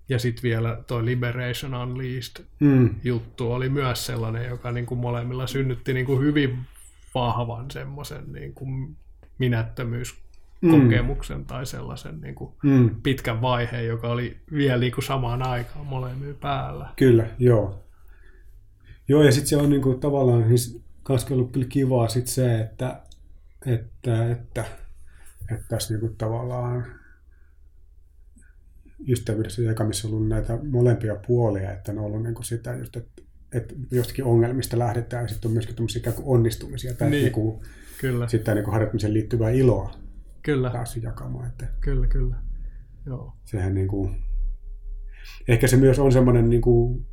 [0.08, 2.94] Ja sitten vielä tuo Liberation Unleashed mm.
[3.04, 6.58] juttu oli myös sellainen, joka niin kuin molemmilla synnytti niin kuin hyvin
[7.14, 8.96] vahvan semmoisen niin kuin
[9.38, 11.44] minättömyyskokemuksen mm.
[11.44, 12.90] tai sellaisen niin kuin mm.
[13.02, 16.88] pitkän vaiheen, joka oli vielä niin kuin samaan aikaan molemmilla päällä.
[16.96, 17.84] Kyllä, joo.
[19.08, 22.60] Joo, ja sitten se on niin kuin, tavallaan siis kanssa ollut kyllä kivaa sit se,
[22.60, 23.00] että,
[23.66, 24.64] että, että,
[25.52, 26.84] että tässä niin kuin, tavallaan
[29.08, 32.96] ystävyydessä ja jakamisessa ollut näitä molempia puolia, että ne on ollut niin kuin sitä just,
[32.96, 33.22] että,
[33.52, 37.32] että jostakin ongelmista lähdetään ja sitten on myöskin tämmöisiä ikään kuin onnistumisia tai niin, niin
[37.32, 37.60] kuin,
[38.00, 38.28] kyllä.
[38.28, 39.94] sitten niin kuin harjoittamiseen liittyvää iloa
[40.42, 40.70] kyllä.
[40.70, 41.48] päässyt jakamaan.
[41.48, 42.36] Että kyllä, kyllä.
[43.06, 43.32] Joo.
[43.44, 44.16] Sehän niin kuin,
[45.48, 47.06] ehkä se myös on semmoinen niin kuin,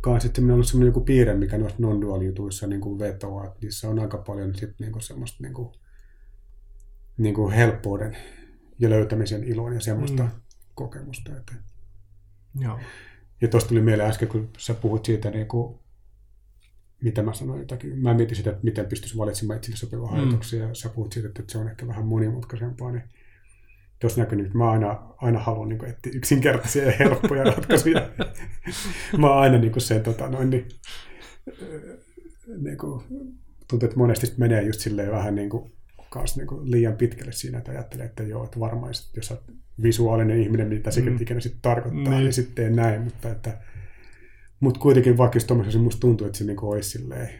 [0.00, 3.98] kanssa sitten ollut semmoinen joku piirre, mikä noissa non-dual-jutuissa niin kuin vetoaa, että niissä on
[3.98, 5.72] aika paljon sitten niin kuin semmoista niin kuin,
[7.16, 8.16] niin kuin helppouden
[8.78, 10.41] ja löytämisen ilon ja semmoista mm
[10.74, 11.36] kokemusta.
[11.36, 11.54] Että...
[12.60, 12.78] Joo.
[13.40, 15.78] Ja tuosta tuli mieleen äsken, kun sä puhut siitä, niin kuin,
[17.02, 17.98] mitä mä sanoin jotakin.
[17.98, 20.10] Mä mietin sitä, että miten pystyisi valitsemaan itselle sopivaa mm.
[20.10, 23.02] harjoituksia, ja sä puhut siitä, että se on ehkä vähän monimutkaisempaa, niin
[24.00, 28.10] tuossa näkyy, että mä aina, aina haluan niin kuin, etsiä yksinkertaisia ja helppoja ratkaisuja.
[29.18, 30.68] mä oon aina niin kuin sen, tota, noin, niin,
[32.58, 33.04] niin kuin,
[33.68, 35.72] tuntuu, että monesti menee just silleen vähän niin kuin,
[36.12, 39.42] kanssa niin kuin liian pitkälle siinä, että ajattelee, että joo, että varmaan jos olet
[39.82, 41.18] visuaalinen ihminen, mitä sekin mm.
[41.22, 43.58] ikinä sitten tarkoittaa, niin, niin sitten näin, mutta että
[44.60, 47.30] mutta kuitenkin vaikka jos tuommoisessa musta tuntuu, että se niinku olisi silleen,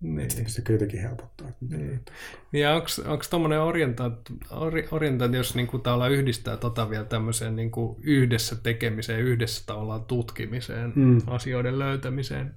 [0.00, 0.30] niin.
[0.30, 1.48] Sitten se jotenkin helpottaa.
[1.70, 2.00] Niin.
[2.52, 2.74] Ja
[3.06, 4.36] onko tuommoinen orientaatio,
[4.90, 11.18] orientaatio, jos niinku tavallaan yhdistää tota vielä tämmöiseen niinku yhdessä tekemiseen, yhdessä tavallaan tutkimiseen, mm.
[11.26, 12.54] asioiden löytämiseen,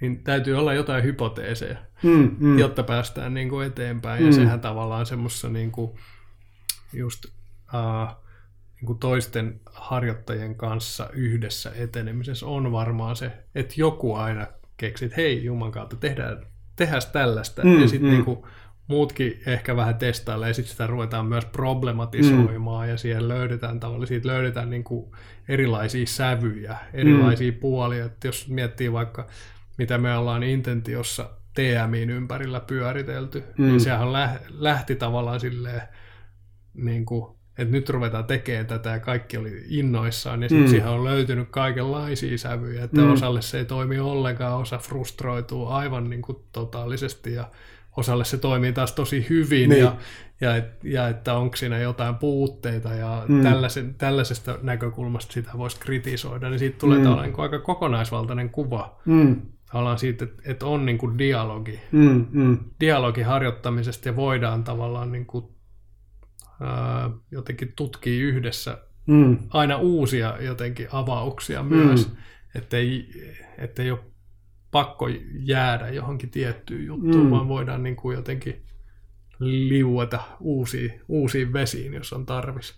[0.00, 2.58] niin täytyy olla jotain hypoteeseja, mm, mm.
[2.58, 4.20] jotta päästään niinku eteenpäin.
[4.20, 4.26] Mm.
[4.26, 5.98] Ja sehän tavallaan semmoisessa niinku,
[6.92, 8.16] just uh,
[8.76, 15.44] niin kuin toisten harjoittajien kanssa yhdessä etenemisessä on varmaan se, että joku aina keksit, hei
[15.44, 17.64] Juman kautta, tehdään, tehdään tällaista.
[17.64, 18.16] Mm, ja sitten mm.
[18.16, 18.44] niin
[18.86, 22.90] muutkin ehkä vähän testailee, ja sitten sitä ruvetaan myös problematisoimaan, mm.
[22.90, 25.12] ja siihen löydetään tavallaan, siitä löydetään niin kuin
[25.48, 27.58] erilaisia sävyjä, erilaisia mm.
[27.58, 29.26] puolia, että jos miettii vaikka,
[29.78, 33.66] mitä me ollaan intentiossa TMIin ympärillä pyöritelty, niin mm.
[33.66, 34.12] niin sehän
[34.50, 35.82] lähti tavallaan silleen,
[36.74, 40.70] niin kuin, että nyt ruvetaan tekemään tätä ja kaikki oli innoissaan, ja sitten mm.
[40.70, 43.12] siihen on löytynyt kaikenlaisia sävyjä, että mm.
[43.12, 47.50] osalle se ei toimi ollenkaan, osa frustroituu aivan niin kuin totaalisesti, ja
[47.96, 49.82] osalle se toimii taas tosi hyvin, niin.
[49.82, 49.96] ja,
[50.40, 53.42] ja, ja että onko siinä jotain puutteita, ja mm.
[53.42, 57.04] tällaisen, tällaisesta näkökulmasta sitä voisi kritisoida, niin siitä tulee mm.
[57.04, 59.00] tällainen niin aika kokonaisvaltainen kuva.
[59.04, 62.58] Mm tavallaan siitä, että, että on niin kuin dialogi, mm, mm.
[62.80, 65.44] dialogi harjoittamisesta ja voidaan tavallaan niin kuin,
[66.60, 69.38] ää, jotenkin tutkia yhdessä mm.
[69.50, 72.16] aina uusia jotenkin avauksia myös, mm.
[72.54, 73.10] ettei,
[73.58, 74.00] ettei ole
[74.70, 75.08] pakko
[75.38, 77.30] jäädä johonkin tiettyyn juttuun, mm.
[77.30, 78.62] vaan voidaan niin kuin jotenkin
[79.40, 82.74] liueta uusiin, uusiin vesiin, jos on tarvis.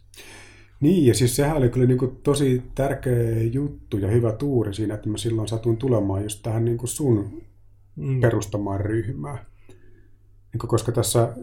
[0.80, 4.94] Niin, ja siis sehän oli kyllä niin kuin tosi tärkeä juttu ja hyvä tuuri siinä,
[4.94, 7.42] että mä silloin satuin tulemaan just tähän niin kuin sun
[7.96, 8.20] mm.
[8.20, 9.38] perustamaan ryhmään.
[10.52, 11.36] Niin kuin, koska tässä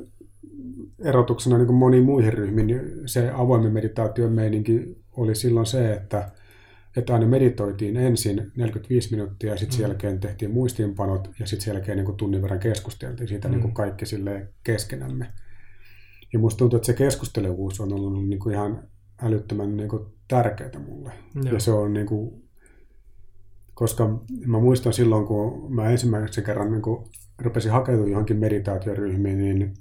[1.00, 6.32] erotuksena niin kuin moniin muihin ryhmiin, niin se avoimen meditaation meininki oli silloin se, että,
[6.98, 9.78] että aina meditoitiin ensin 45 minuuttia ja sitten mm.
[9.78, 13.52] sen jälkeen tehtiin muistiinpanot ja sitten sen jälkeen niin kuin tunnin verran keskusteltiin siitä mm.
[13.52, 14.06] niin kuin kaikki
[14.64, 15.28] keskenämme.
[16.34, 18.84] Ja musta tuntuu, että se keskustelevuus on ollut niin kuin ihan
[19.22, 21.12] älyttömän niin kuin, tärkeää mulle.
[21.36, 21.54] Joo.
[21.54, 22.44] Ja se on niin kuin,
[23.74, 29.74] koska mä muistan silloin, kun mä ensimmäisen kerran niin kuin, rupesin hakeutumaan johonkin meditaatioryhmiin, niin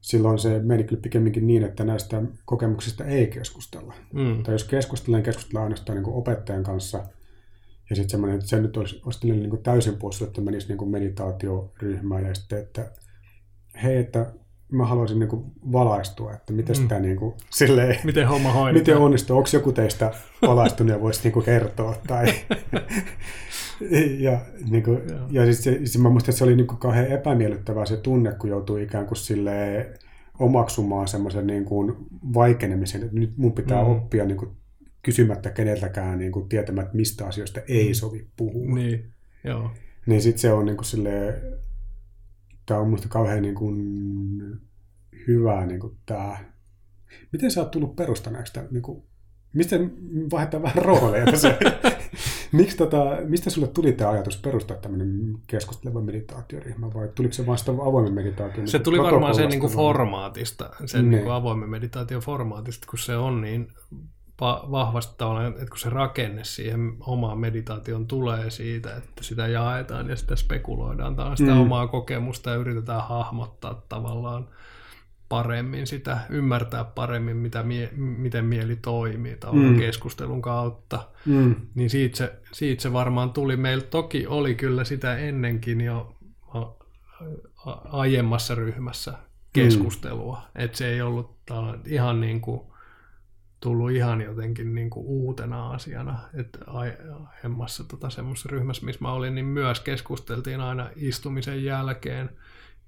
[0.00, 3.94] silloin se meni kyllä pikemminkin niin, että näistä kokemuksista ei keskustella.
[4.12, 4.42] Mm.
[4.42, 7.04] Tai jos keskustellaan, keskustellaan ainoastaan niin kuin opettajan kanssa.
[7.90, 10.78] Ja sitten semmoinen, että se nyt olisi, olisi niin kuin täysin pois, että menisi niin
[10.78, 12.92] kuin meditaatioryhmään ja sitten, että
[13.82, 14.32] hei, että
[14.70, 16.82] mä haluaisin niin kuin valaistua, että miten mm.
[16.82, 18.80] sitä niin kuin, silleen, miten homma hoidetaan.
[18.80, 20.12] Miten onnistuu, onko joku teistä
[20.42, 21.96] valaistunut ja voisi niin kuin kertoa.
[22.06, 22.26] Tai,
[24.18, 24.40] ja
[24.70, 25.00] niin kuin,
[25.30, 28.32] ja siis se, siis mä muistan, että se oli niin kuin kauhean epämiellyttävää se tunne,
[28.32, 29.94] kun joutui ikään kuin silleen
[30.38, 31.96] omaksumaan semmoisen niin kuin
[32.34, 33.90] vaikenemisen, että nyt mun pitää mm.
[33.90, 34.50] oppia niin kuin
[35.02, 37.94] kysymättä keneltäkään niin kuin tietämään, että mistä asioista ei mm.
[37.94, 38.74] sovi puhua.
[38.74, 39.10] Niin,
[39.44, 39.70] joo.
[40.06, 41.34] Niin sitten se on niin kuin silleen,
[42.68, 43.78] tämä on minusta kauhean niin kuin
[45.28, 46.36] hyvä niin kuin tämä.
[47.32, 49.02] Miten sä oot tullut perustaneeksi niin kuin,
[49.54, 49.76] mistä
[50.30, 51.58] vaihdetaan vähän rooleja tässä?
[52.52, 57.72] Miksi tota, mistä sulle tuli tämä ajatus perustaa tämmöinen keskusteleva meditaatioryhmä vai tuliko se vasta
[57.72, 58.68] avoimen meditaation?
[58.68, 61.10] Se tuli varmaan sen niin kuin formaatista, sen niin.
[61.10, 63.72] Niin kuin avoimen meditaation formaatista, kun se on niin
[64.40, 70.16] vahvasti tavallaan, että kun se rakenne siihen omaan meditaation tulee siitä, että sitä jaetaan ja
[70.16, 71.60] sitä spekuloidaan, tämä on sitä mm.
[71.60, 74.48] omaa kokemusta ja yritetään hahmottaa tavallaan
[75.28, 79.78] paremmin sitä, ymmärtää paremmin, mitä mie, miten mieli toimii tavallaan mm.
[79.78, 81.08] keskustelun kautta.
[81.26, 81.54] Mm.
[81.74, 83.56] Niin siitä se, siitä se varmaan tuli.
[83.56, 86.14] Meillä toki oli kyllä sitä ennenkin jo
[87.84, 89.14] aiemmassa ryhmässä
[89.52, 90.36] keskustelua.
[90.36, 90.64] Mm.
[90.64, 91.36] Että se ei ollut
[91.86, 92.60] ihan niin kuin
[93.60, 96.18] tullut ihan jotenkin niin kuin uutena asiana.
[96.34, 102.30] Että aiemmassa tota, semmoisessa ryhmässä, missä mä olin, niin myös keskusteltiin aina istumisen jälkeen.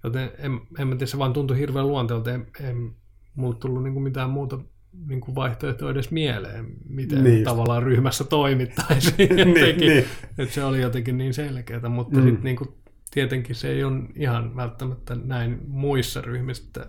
[0.04, 2.30] Joten en, en mä tiedä, se vaan tuntui hirveän luonteelta.
[2.30, 2.92] En, en
[3.34, 4.58] mulle tullut niin kuin mitään muuta
[5.06, 7.44] niin kuin vaihtoehtoa edes mieleen, miten niin.
[7.44, 9.36] tavallaan ryhmässä toimittaisiin.
[9.54, 10.04] niin, niin.
[10.38, 12.24] Että se oli jotenkin niin selkeää, mutta mm.
[12.24, 12.70] sitten niin kuin,
[13.10, 16.86] tietenkin se ei ole ihan välttämättä näin muissa ryhmissä,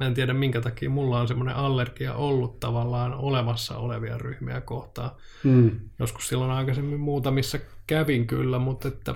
[0.00, 5.10] mä en tiedä minkä takia mulla on semmoinen allergia ollut tavallaan olemassa olevia ryhmiä kohtaan.
[5.44, 5.80] Mm.
[5.98, 9.14] Joskus silloin aikaisemmin muutamissa kävin kyllä, mutta että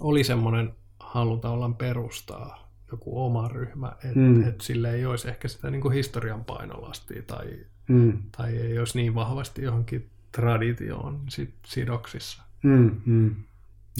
[0.00, 4.48] oli semmoinen haluta olla perustaa joku oma ryhmä, että mm.
[4.48, 8.22] et sille ei olisi ehkä sitä niin kuin historian painolastia tai, mm.
[8.36, 12.42] tai ei olisi niin vahvasti johonkin traditioon sit sidoksissa.
[12.62, 13.34] Mm, mm.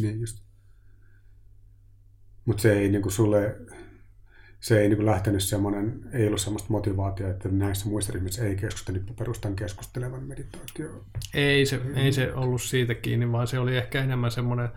[0.00, 0.42] Niin just.
[2.44, 3.56] Mutta se ei niinku sulle
[4.60, 8.98] se ei niin lähtenyt semmoinen, ei ollut semmoista motivaatiota, että näissä muissa ryhmissä ei keskustella,
[8.98, 11.04] nyt perustan keskustelevan meditaatio.
[11.34, 14.68] Ei se, ei se ollut siitä kiinni, vaan se oli ehkä enemmän semmoinen,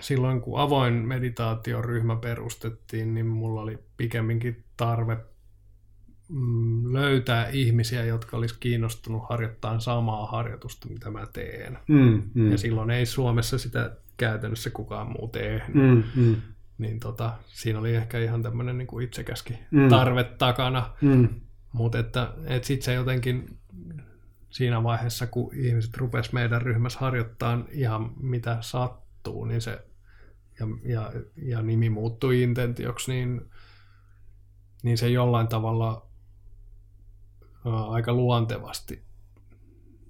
[0.00, 5.16] silloin kun avoin meditaatioryhmä perustettiin, niin mulla oli pikemminkin tarve
[6.28, 11.78] mm, löytää ihmisiä, jotka olisi kiinnostunut harjoittamaan samaa harjoitusta, mitä mä teen.
[11.88, 12.52] Mm, mm.
[12.52, 15.74] Ja silloin ei Suomessa sitä käytännössä kukaan muu tehnyt.
[15.74, 16.36] Mm, mm
[16.82, 19.88] niin tota, siinä oli ehkä ihan tämmöinen niin kuin itsekäskin mm.
[19.88, 20.92] tarve takana.
[21.00, 21.28] Mm.
[21.72, 23.58] Mutta että, että sitten se jotenkin
[24.50, 29.84] siinä vaiheessa, kun ihmiset rupes meidän ryhmässä harjoittaa ihan mitä sattuu, niin se
[30.60, 33.40] ja, ja, ja nimi muuttui intentioksi, niin,
[34.82, 36.06] niin se jollain tavalla
[37.66, 39.02] ää, aika luontevasti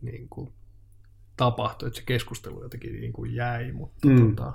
[0.03, 0.53] niin kuin,
[1.37, 4.37] tapahtui, että se keskustelu jotenkin niin kuin jäi, mutta, mm.
[4.37, 4.53] tota,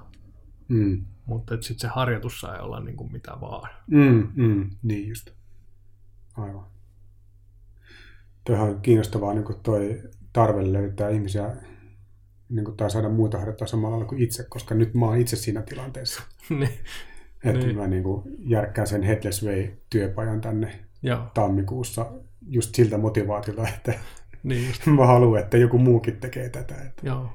[0.67, 1.05] mm.
[1.25, 3.69] mutta sitten se harjoitus sai olla niin kuin mitä vaan.
[3.87, 5.29] Mm, mm, niin just.
[6.37, 6.65] Aivan.
[8.43, 10.01] Tuohan on kiinnostavaa niin kuin toi
[10.33, 11.55] tarve löytää ihmisiä
[12.49, 15.61] niin kuin, tai saada muita harjoittaa samalla kuin itse, koska nyt mä oon itse siinä
[15.61, 16.23] tilanteessa.
[16.49, 16.79] niin.
[17.43, 17.77] Että niin.
[17.77, 21.27] mä niin kuin, järkkään sen Headless Way-työpajan tänne Joo.
[21.33, 22.11] tammikuussa
[22.47, 23.93] just siltä motivaatiolta, että
[24.43, 24.85] niin just.
[24.97, 27.29] mä haluan, että joku muukin tekee tätä, että Joo.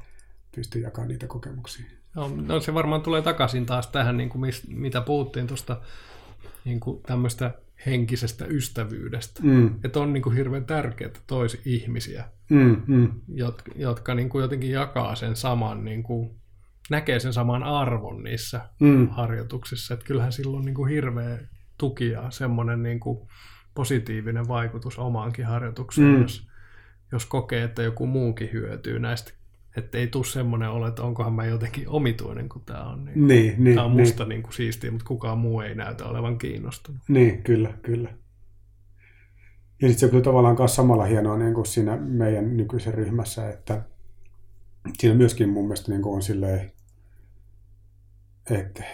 [0.54, 1.86] pystyy jakamaan niitä kokemuksia.
[2.16, 5.80] Joo, no se varmaan tulee takaisin taas tähän, niin kuin mis, mitä puhuttiin tuosta
[6.64, 7.50] niin tämmöistä
[7.86, 9.40] henkisestä ystävyydestä.
[9.42, 9.74] Mm.
[9.84, 13.12] Että on niin kuin hirveän tärkeää toisi ihmisiä, mm, mm.
[13.28, 16.30] jotka, jotka niin kuin jotenkin jakaa sen saman, niin kuin,
[16.90, 19.08] näkee sen saman arvon niissä mm.
[19.08, 19.94] harjoituksissa.
[19.94, 21.38] Että kyllähän silloin on niin kuin hirveä
[21.78, 23.28] tuki ja semmoinen niin kuin
[23.74, 26.22] positiivinen vaikutus omaankin harjoitukseen, mm.
[26.22, 26.48] jos,
[27.12, 29.32] jos kokee, että joku muukin hyötyy näistä
[29.76, 33.04] että ei tule semmoinen olo, että onkohan mä jotenkin omituinen, kun tämä on.
[33.04, 34.28] Niin, niin, niin, tämä on musta niin.
[34.28, 37.02] Niin kuin siistiä, mutta kukaan muu ei näytä olevan kiinnostunut.
[37.08, 38.08] Niin, kyllä, kyllä.
[39.82, 43.82] Ja sitten se kyllä tavallaan myös samalla hienoa niin kuin siinä meidän nykyisen ryhmässä, että
[44.98, 46.72] siinä myöskin mun mielestä niin kuin on silleen,
[48.50, 48.84] että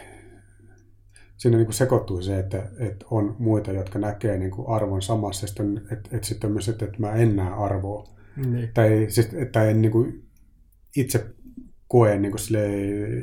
[1.37, 5.47] siinä niin kuin sekoittuu se, että, että on muita, jotka näkee niin kuin arvon samassa,
[5.47, 5.63] että,
[5.93, 8.09] että, että sitten myös, että, että mä en näe arvoa.
[8.37, 8.71] Niin.
[8.75, 10.28] Tai, siis, että en niin kuin
[11.01, 11.35] itse
[11.89, 12.35] koen niin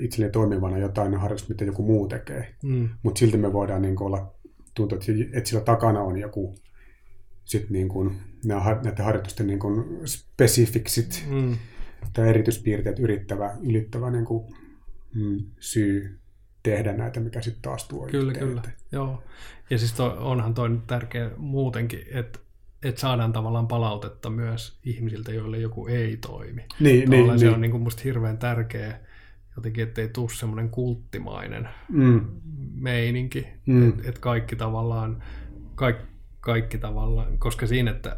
[0.02, 2.56] itselleen toimivana jotain harjoitusta, mitä joku muu tekee.
[2.64, 2.90] Mm.
[3.04, 4.34] Mutta silti me voidaan niin kuin olla,
[4.76, 6.56] tuntuu, että, että sillä takana on joku
[7.44, 8.16] sit niin kuin,
[8.46, 11.58] näiden harjoitusten niin kuin spesifiksit mm.
[12.14, 14.54] tai erityispiirteet yrittävä, ylittävä niin kuin,
[15.16, 16.20] mm, syy
[16.64, 18.62] tehdä näitä, mikä sitten taas tuo Kyllä, kyllä.
[18.92, 19.24] Joo.
[19.70, 22.40] Ja siis toi, onhan toi tärkeä muutenkin, että
[22.84, 26.66] että saadaan tavallaan palautetta myös ihmisiltä, joille joku ei toimi.
[26.80, 27.56] Niin, niin, se niin.
[27.56, 29.00] on niin kuin musta hirveän tärkeä
[29.56, 32.22] jotenkin, ettei tule semmoinen kulttimainen mm.
[32.76, 33.90] meininki, mm.
[33.90, 35.24] että et kaikki tavallaan,
[35.76, 35.98] kaik,
[36.40, 38.18] kaikki tavallaan, koska siinä, että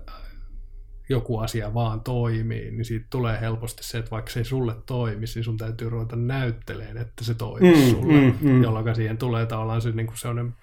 [1.10, 5.40] joku asia vaan toimii, niin siitä tulee helposti se, että vaikka se ei sulle toimisi,
[5.40, 8.64] niin sun täytyy ruveta näyttelemään, että se toimii mm, sulle, mm, mm.
[8.64, 10.54] jolloin siihen tulee tavallaan se niin kuin sellainen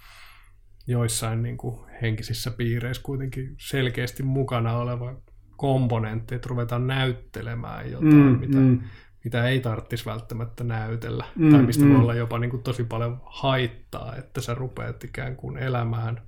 [0.87, 5.15] joissain niin kuin henkisissä piireissä kuitenkin selkeästi mukana oleva
[5.57, 8.81] komponentti, että ruvetaan näyttelemään jotain, mm, mitä, mm.
[9.25, 11.93] mitä ei tarvitsisi välttämättä näytellä, mm, tai mistä mm.
[11.93, 16.21] voi olla jopa niin kuin tosi paljon haittaa, että sä rupeat ikään kuin elämään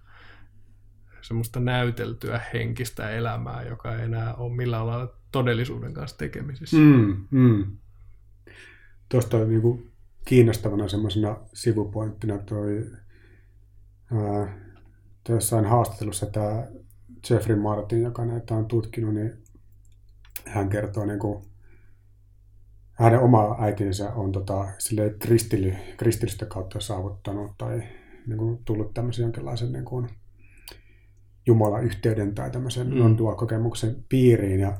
[1.22, 6.76] semmoista näyteltyä henkistä elämää, joka ei enää ole millään lailla todellisuuden kanssa tekemisissä.
[6.76, 7.64] Mm, mm.
[9.08, 9.92] Tuosta on niin kuin
[10.24, 12.90] kiinnostavana semmoisena sivupointtina toi
[15.28, 16.66] jossain haastattelussa tämä
[17.30, 19.32] Jeffrey Martin, joka näitä on tutkinut, niin
[20.46, 21.44] hän kertoo niin kuin,
[22.92, 24.68] hänen oma äitinsä on tota,
[25.18, 27.82] kristilly, kristillisyyttä kautta saavuttanut tai
[28.26, 30.08] niin kuin, tullut tämmöisen jonkinlaisen niin kuin,
[31.46, 32.98] Jumala-yhteyden tai tämmöisen mm.
[32.98, 34.60] non-dual-kokemuksen piiriin.
[34.60, 34.76] Ja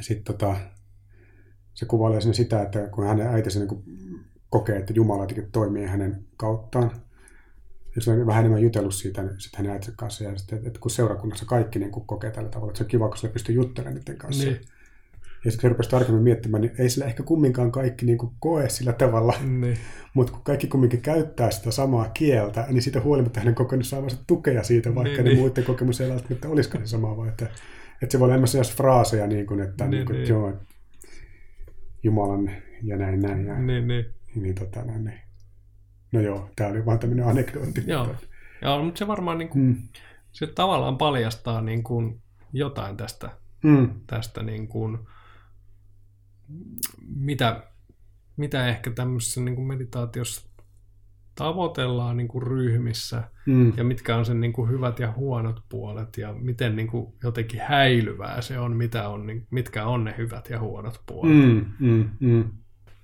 [0.00, 0.56] sitten tota,
[1.74, 3.84] se kuvailee sitä, että kun hänen äitinsä niin kuin,
[4.50, 6.90] kokee, että Jumala jotenkin toimii hänen kauttaan,
[8.00, 10.90] se on vähän enemmän jutellut siitä niin sitten hänen äitinsä kanssa, ja sitten, että kun
[10.90, 13.94] seurakunnassa kaikki niin kuin kokee tällä tavalla, että se on kiva, kun sillä pystyy juttelemaan
[13.96, 14.44] niiden kanssa.
[14.44, 14.60] Niin.
[15.44, 18.68] Ja sitten kun rupesi tarkemmin miettimään, niin ei sillä ehkä kumminkaan kaikki niin kuin koe
[18.68, 19.78] sillä tavalla, niin.
[20.14, 24.62] mutta kun kaikki kumminkin käyttää sitä samaa kieltä, niin siitä huolimatta hänen kokenut saavansa tukea
[24.62, 25.38] siitä, vaikka niin, ne niin.
[25.38, 27.44] muiden kokemus ei välttämättä olisikaan se sama, vaan että,
[28.02, 30.28] että se voi olla enemmän fraaseja, niin kuin, että, niin, niin kuin, niin.
[30.28, 30.52] joo,
[32.02, 32.50] Jumalan
[32.82, 33.46] ja näin, näin.
[33.46, 34.04] Ja, niin, niin.
[34.34, 35.25] niin, tota, näin, niin.
[36.12, 37.84] No joo, tämä oli vaan tämmöinen anekdootti.
[37.86, 38.14] Joo,
[38.62, 39.76] joo mutta se varmaan niin kuin, mm.
[40.32, 43.30] se tavallaan paljastaa niin kuin jotain tästä,
[43.64, 43.90] mm.
[44.06, 44.98] tästä niin kuin,
[47.16, 47.62] mitä,
[48.36, 50.48] mitä ehkä tämmöisessä niin kuin meditaatiossa
[51.34, 53.72] tavoitellaan niin kuin ryhmissä mm.
[53.76, 57.60] ja mitkä on sen niin kuin hyvät ja huonot puolet ja miten niin kuin jotenkin
[57.60, 61.36] häilyvää se on, mitä on, niin, mitkä on ne hyvät ja huonot puolet.
[61.36, 62.44] Mm, mm, mm.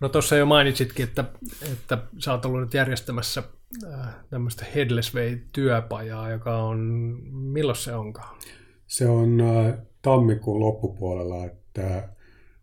[0.03, 1.25] No tuossa jo mainitsitkin, että,
[1.73, 3.43] että sä oot ollut nyt järjestämässä
[3.93, 6.79] äh, tämmöistä Headless Way-työpajaa, joka on,
[7.33, 8.37] milloin se onkaan?
[8.87, 12.09] Se on äh, tammikuun loppupuolella, että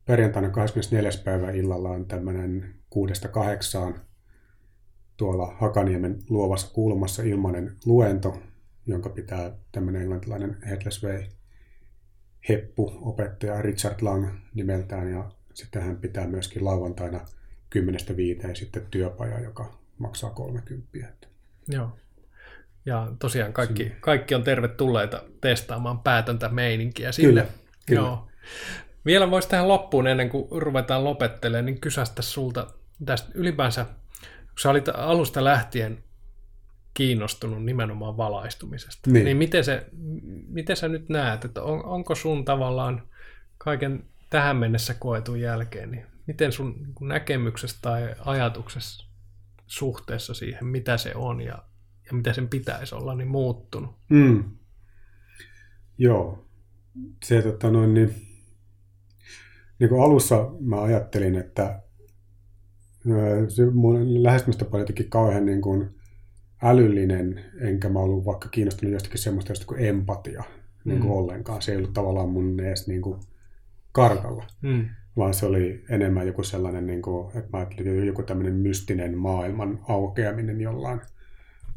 [0.06, 1.12] perjantaina 24.
[1.24, 4.02] päivä illalla on tämmöinen kuudesta kahdeksaan
[5.18, 8.42] tuolla Hakaniemen luovassa kulmassa ilmainen luento,
[8.86, 11.24] jonka pitää tämmöinen englantilainen Headless Way
[12.50, 17.20] heppu opettaja Richard Lang nimeltään ja sitten hän pitää myöskin lauantaina
[17.70, 20.88] kymmenestä viiteen sitten työpaja, joka maksaa 30.
[21.68, 21.98] Joo.
[22.86, 27.42] Ja tosiaan kaikki, kaikki on tervetulleita testaamaan päätäntämeininkiä sille.
[27.42, 27.54] Kyllä,
[27.86, 28.02] kyllä.
[28.02, 28.28] Joo.
[29.06, 32.68] Vielä voisi tähän loppuun, ennen kuin ruvetaan lopettelemaan, niin kysästä sulta
[33.06, 33.86] tästä ylipäänsä,
[34.30, 36.04] kun sä olit alusta lähtien
[36.94, 39.26] kiinnostunut nimenomaan valaistumisesta, Niin.
[39.26, 39.86] niin miten, se,
[40.48, 43.08] miten sä nyt näet, että on, onko sun tavallaan
[43.58, 49.10] kaiken tähän mennessä koetun jälkeen, niin miten sun näkemyksessä tai ajatuksessa
[49.68, 51.64] suhteessa siihen, mitä se on ja,
[52.06, 53.96] ja mitä sen pitäisi olla, niin muuttunut?
[54.10, 54.44] Mm.
[55.98, 56.46] Joo.
[57.24, 58.16] Se, tota noin, niin,
[59.80, 61.82] niin kuin alussa mä ajattelin, että
[63.12, 65.96] ö, se mun lähestymistapa oli jotenkin kauhean niin kuin
[66.64, 70.44] älyllinen, enkä mä ollut vaikka kiinnostunut jostakin semmoista josta kuin empatia
[70.86, 71.18] niin kuin Mm.
[71.18, 71.62] ollenkaan.
[71.62, 73.20] Se ei ollut tavallaan mun edes niin kuin
[73.92, 74.86] kartalla, Mm.
[75.18, 79.18] vaan se oli enemmän joku sellainen, niin kuin, että mä ajattelin, että joku tämmöinen mystinen
[79.18, 81.02] maailman aukeaminen jollain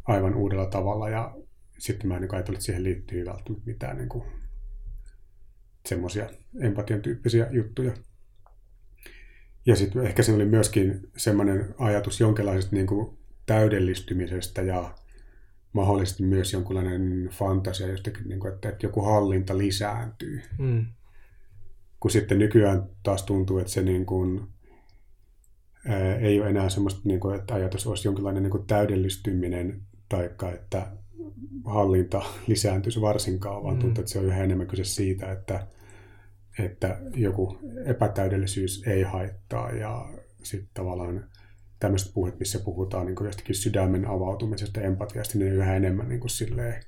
[0.04, 1.34] aivan uudella tavalla ja
[1.78, 4.24] sitten mä en niin ajatellut, että siihen liittyy välttämättä mitään niin kuin,
[5.86, 7.92] semmoisia empatian tyyppisiä juttuja.
[9.66, 14.94] Ja sitten ehkä se oli myöskin semmoinen ajatus jonkinlaisesta niin kuin täydellistymisestä ja
[15.72, 20.42] mahdollisesti myös jonkinlainen fantasia jostakin, niin kuin, että, että joku hallinta lisääntyy.
[20.58, 20.86] Mm.
[22.02, 24.40] Kun sitten nykyään taas tuntuu, että se niin kuin,
[25.88, 30.30] ää, ei ole enää semmoista, niin kuin, että ajatus olisi jonkinlainen niin kuin täydellistyminen tai
[30.54, 30.86] että
[31.64, 33.80] hallinta lisääntyisi varsinkaan, vaan Mm.
[33.80, 35.66] tuntuu, että se on yhä enemmän kyse siitä, että,
[36.58, 40.08] että joku epätäydellisyys ei haittaa ja
[40.42, 41.24] sitten tavallaan
[41.78, 46.30] tämmöiset puheet, missä puhutaan niin jostakin sydämen avautumisesta empatiasta, niin ne yhä enemmän niin kuin
[46.30, 46.82] silleen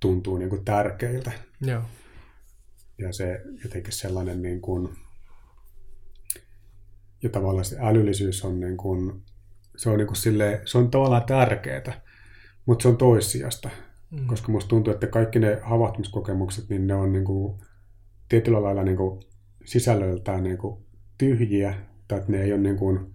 [0.00, 1.32] tuntuu niin kuin tärkeiltä.
[1.60, 1.82] Joo.
[2.98, 4.88] Ja se jotenkin sellainen niin kuin,
[7.22, 9.22] ja tavallaan se älyllisyys on niin kuin,
[9.76, 12.00] se on niin kuin silleen, se on tavallaan tärkeää,
[12.66, 13.70] mutta se on toissijasta.
[14.10, 14.26] Mm.
[14.26, 17.58] Koska musta tuntuu, että kaikki ne havahtumiskokemukset, niin ne on niin kuin,
[18.28, 19.22] tietyllä lailla niin kuin,
[19.64, 20.84] sisällöltään niin kuin,
[21.18, 21.74] tyhjiä,
[22.08, 23.14] tai että ne ei ole niin kuin,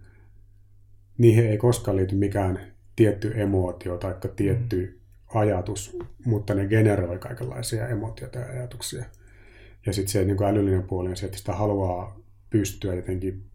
[1.17, 2.59] niihin ei koskaan liity mikään
[2.95, 4.99] tietty emootio tai tietty
[5.33, 9.05] ajatus, mutta ne generoi kaikenlaisia emootioita ja ajatuksia.
[9.85, 12.19] Ja sitten se niin kuin älyllinen puoli on se, että sitä haluaa
[12.49, 13.45] pystyä jotenkin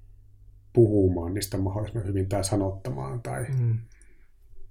[0.72, 3.22] puhumaan niistä mahdollisimman hyvin tai sanottamaan.
[3.22, 3.46] Tai...
[3.60, 3.78] Mm.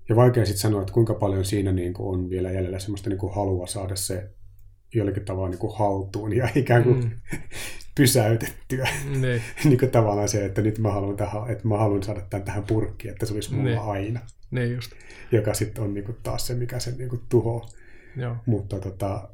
[0.09, 3.17] Ja vaikea sitten sanoa, että kuinka paljon siinä niin kuin on vielä jäljellä semmoista niin
[3.17, 4.29] kuin halua saada se
[4.93, 7.11] jollakin tavalla niin kuin haltuun ja ikään kuin Mm.
[7.97, 8.87] pysäytettyä.
[9.21, 9.41] Niin.
[9.65, 12.63] niin kuin tavallaan se, että nyt mä haluan, tähän, että mä haluan saada tämän tähän
[12.63, 13.79] purkkiin, että se olisi mulla Niin.
[13.81, 14.19] aina.
[14.51, 14.91] niin just.
[15.31, 17.69] Joka sitten on niin kuin taas se, mikä sen niin kuin tuhoaa.
[18.15, 18.35] Joo.
[18.45, 19.29] Mutta tota,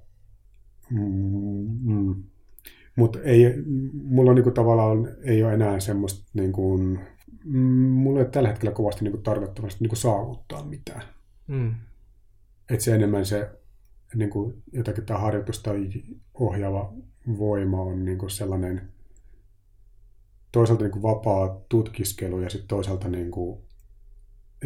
[0.89, 2.23] mm, mm.
[2.95, 3.53] Mut ei,
[3.93, 6.77] mulla niinku tavallaan ei ole enää semmoista, niinku,
[7.45, 11.03] mm, mulla ei tällä hetkellä kovasti niinku tarvetta niinku saavuttaa mitään.
[11.47, 11.75] Mm.
[12.69, 13.49] Et se enemmän se
[14.15, 15.89] niinku, jotakin tämä harjoitus tai
[16.33, 16.93] ohjaava
[17.37, 18.93] voima on niinku sellainen
[20.51, 23.65] toisaalta niinku vapaa tutkiskelu ja sitten toisaalta niinku,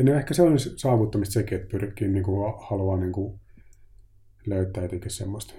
[0.03, 2.31] no ehkä se on saavuttamista sekin, että pyrkii niinku,
[2.69, 3.39] haluaa niinku,
[4.45, 5.53] löytää jotenkin semmoista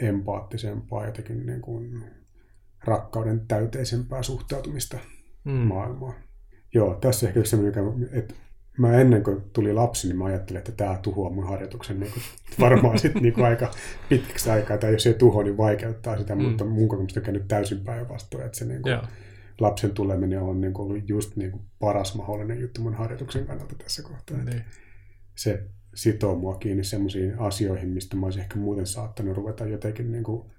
[0.00, 2.04] empaattisempaa, jotenkin niin kuin
[2.84, 4.98] rakkauden täyteisempää suhtautumista
[5.44, 5.52] Mm.
[5.52, 6.14] maailmaan.
[6.74, 8.34] Joo, tässä ehkä yksi semmoinen, mikä- että
[8.78, 12.22] mä ennen kuin tuli lapsi, niin mä ajattelin, että tämä tuhoaa mun harjoituksen niin kuin,
[12.66, 13.70] varmaan sitten niin kuin aika
[14.08, 16.42] pitkäksi aikaa, tai jos ei tuho, niin vaikeuttaa sitä, Mm.
[16.42, 18.98] mutta mun kokemusta on käynyt täysin päinvastoin, että se niin kuin,
[19.60, 23.74] lapsen tuleminen on niin kuin, ollut just niin kuin, paras mahdollinen juttu mun harjoituksen kannalta
[23.74, 24.36] tässä kohtaa.
[24.44, 24.64] Niin.
[25.36, 25.64] se
[25.94, 30.50] sitoo mua kiinni semmoisiin asioihin, mistä mä olisin ehkä muuten saattanut ruveta jotenkin niin kuin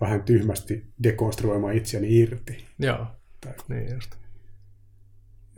[0.00, 2.64] vähän tyhmästi dekonstruoimaan itseäni irti.
[2.78, 3.06] Joo.
[3.40, 4.10] Tai, Niin just.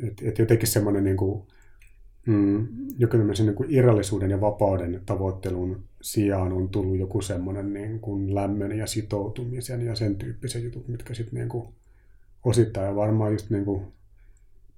[0.07, 1.47] et, et jotenkin semmoinen niin kuin,
[2.27, 2.69] mm,
[2.99, 8.35] joku tämmöisen niin kuin irrallisuuden ja vapauden tavoittelun sijaan on tullut joku semmoinen niin kuin
[8.35, 11.69] lämmön ja sitoutumisen ja sen tyyppiset jutut, mitkä sitten niin kuin
[12.45, 13.93] osittain ja varmaan just niin kuin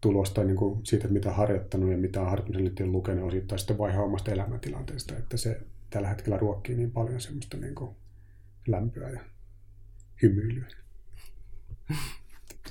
[0.04, 3.78] tulosta niin kuin siitä, mitä on harjoittanut ja mitä on harjoittamisen liittyen lukenut osittain sitten
[3.78, 7.90] vaihaa omasta elämäntilanteesta, että se tällä hetkellä ruokkii niin paljon semmoista niin kuin
[8.66, 9.20] lämpöä ja
[10.22, 10.66] hymyilyä.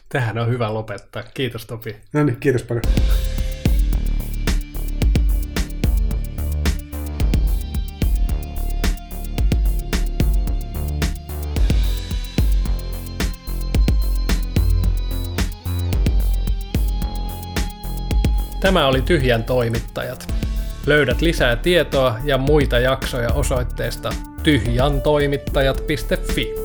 [0.09, 1.23] Tähän on hyvä lopettaa.
[1.34, 1.95] Kiitos Topi.
[2.13, 2.84] No niin, kiitos paljon.
[18.64, 20.34] Tämä oli Tyhjän toimittajat.
[20.86, 26.62] Löydät lisää tietoa ja muita jaksoja osoitteesta tyhjantoimittajat.fi.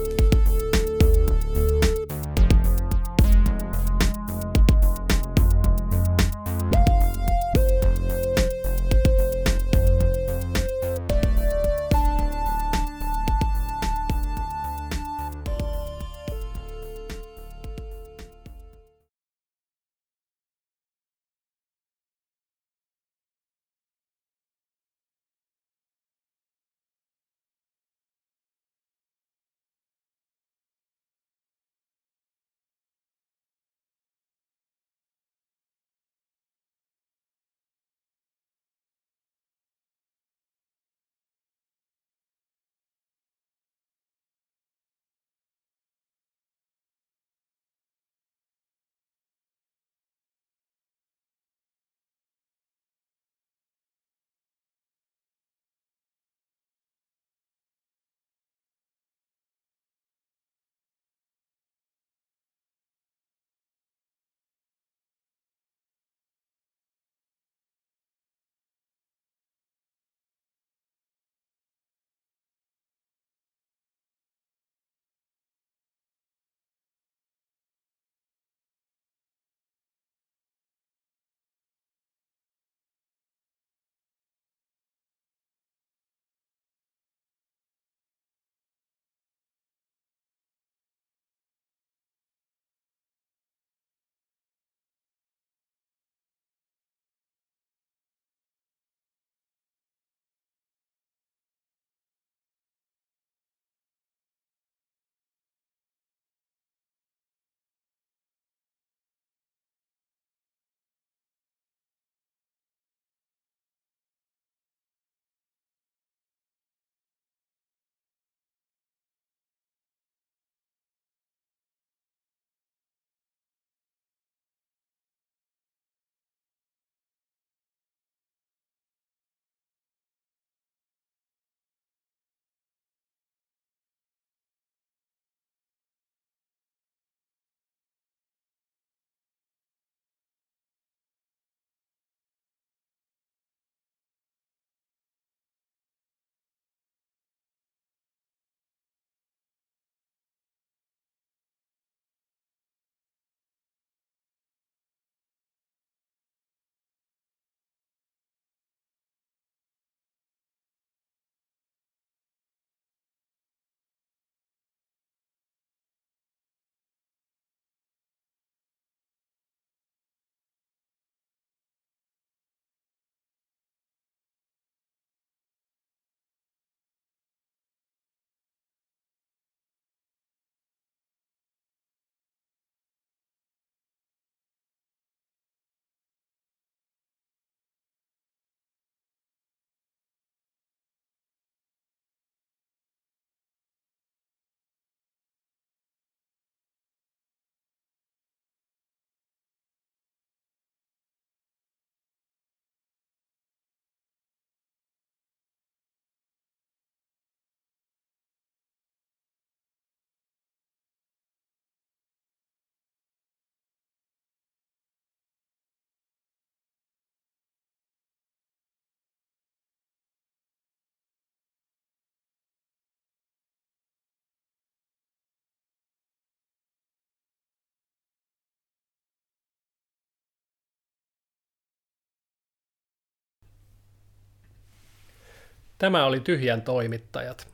[235.79, 237.49] Tämä oli Tyhjän toimittajat.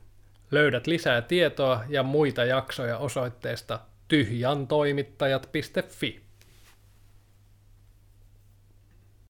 [0.51, 6.24] Löydät lisää tietoa ja muita jaksoja osoitteesta tyhjantoimittajat.fi.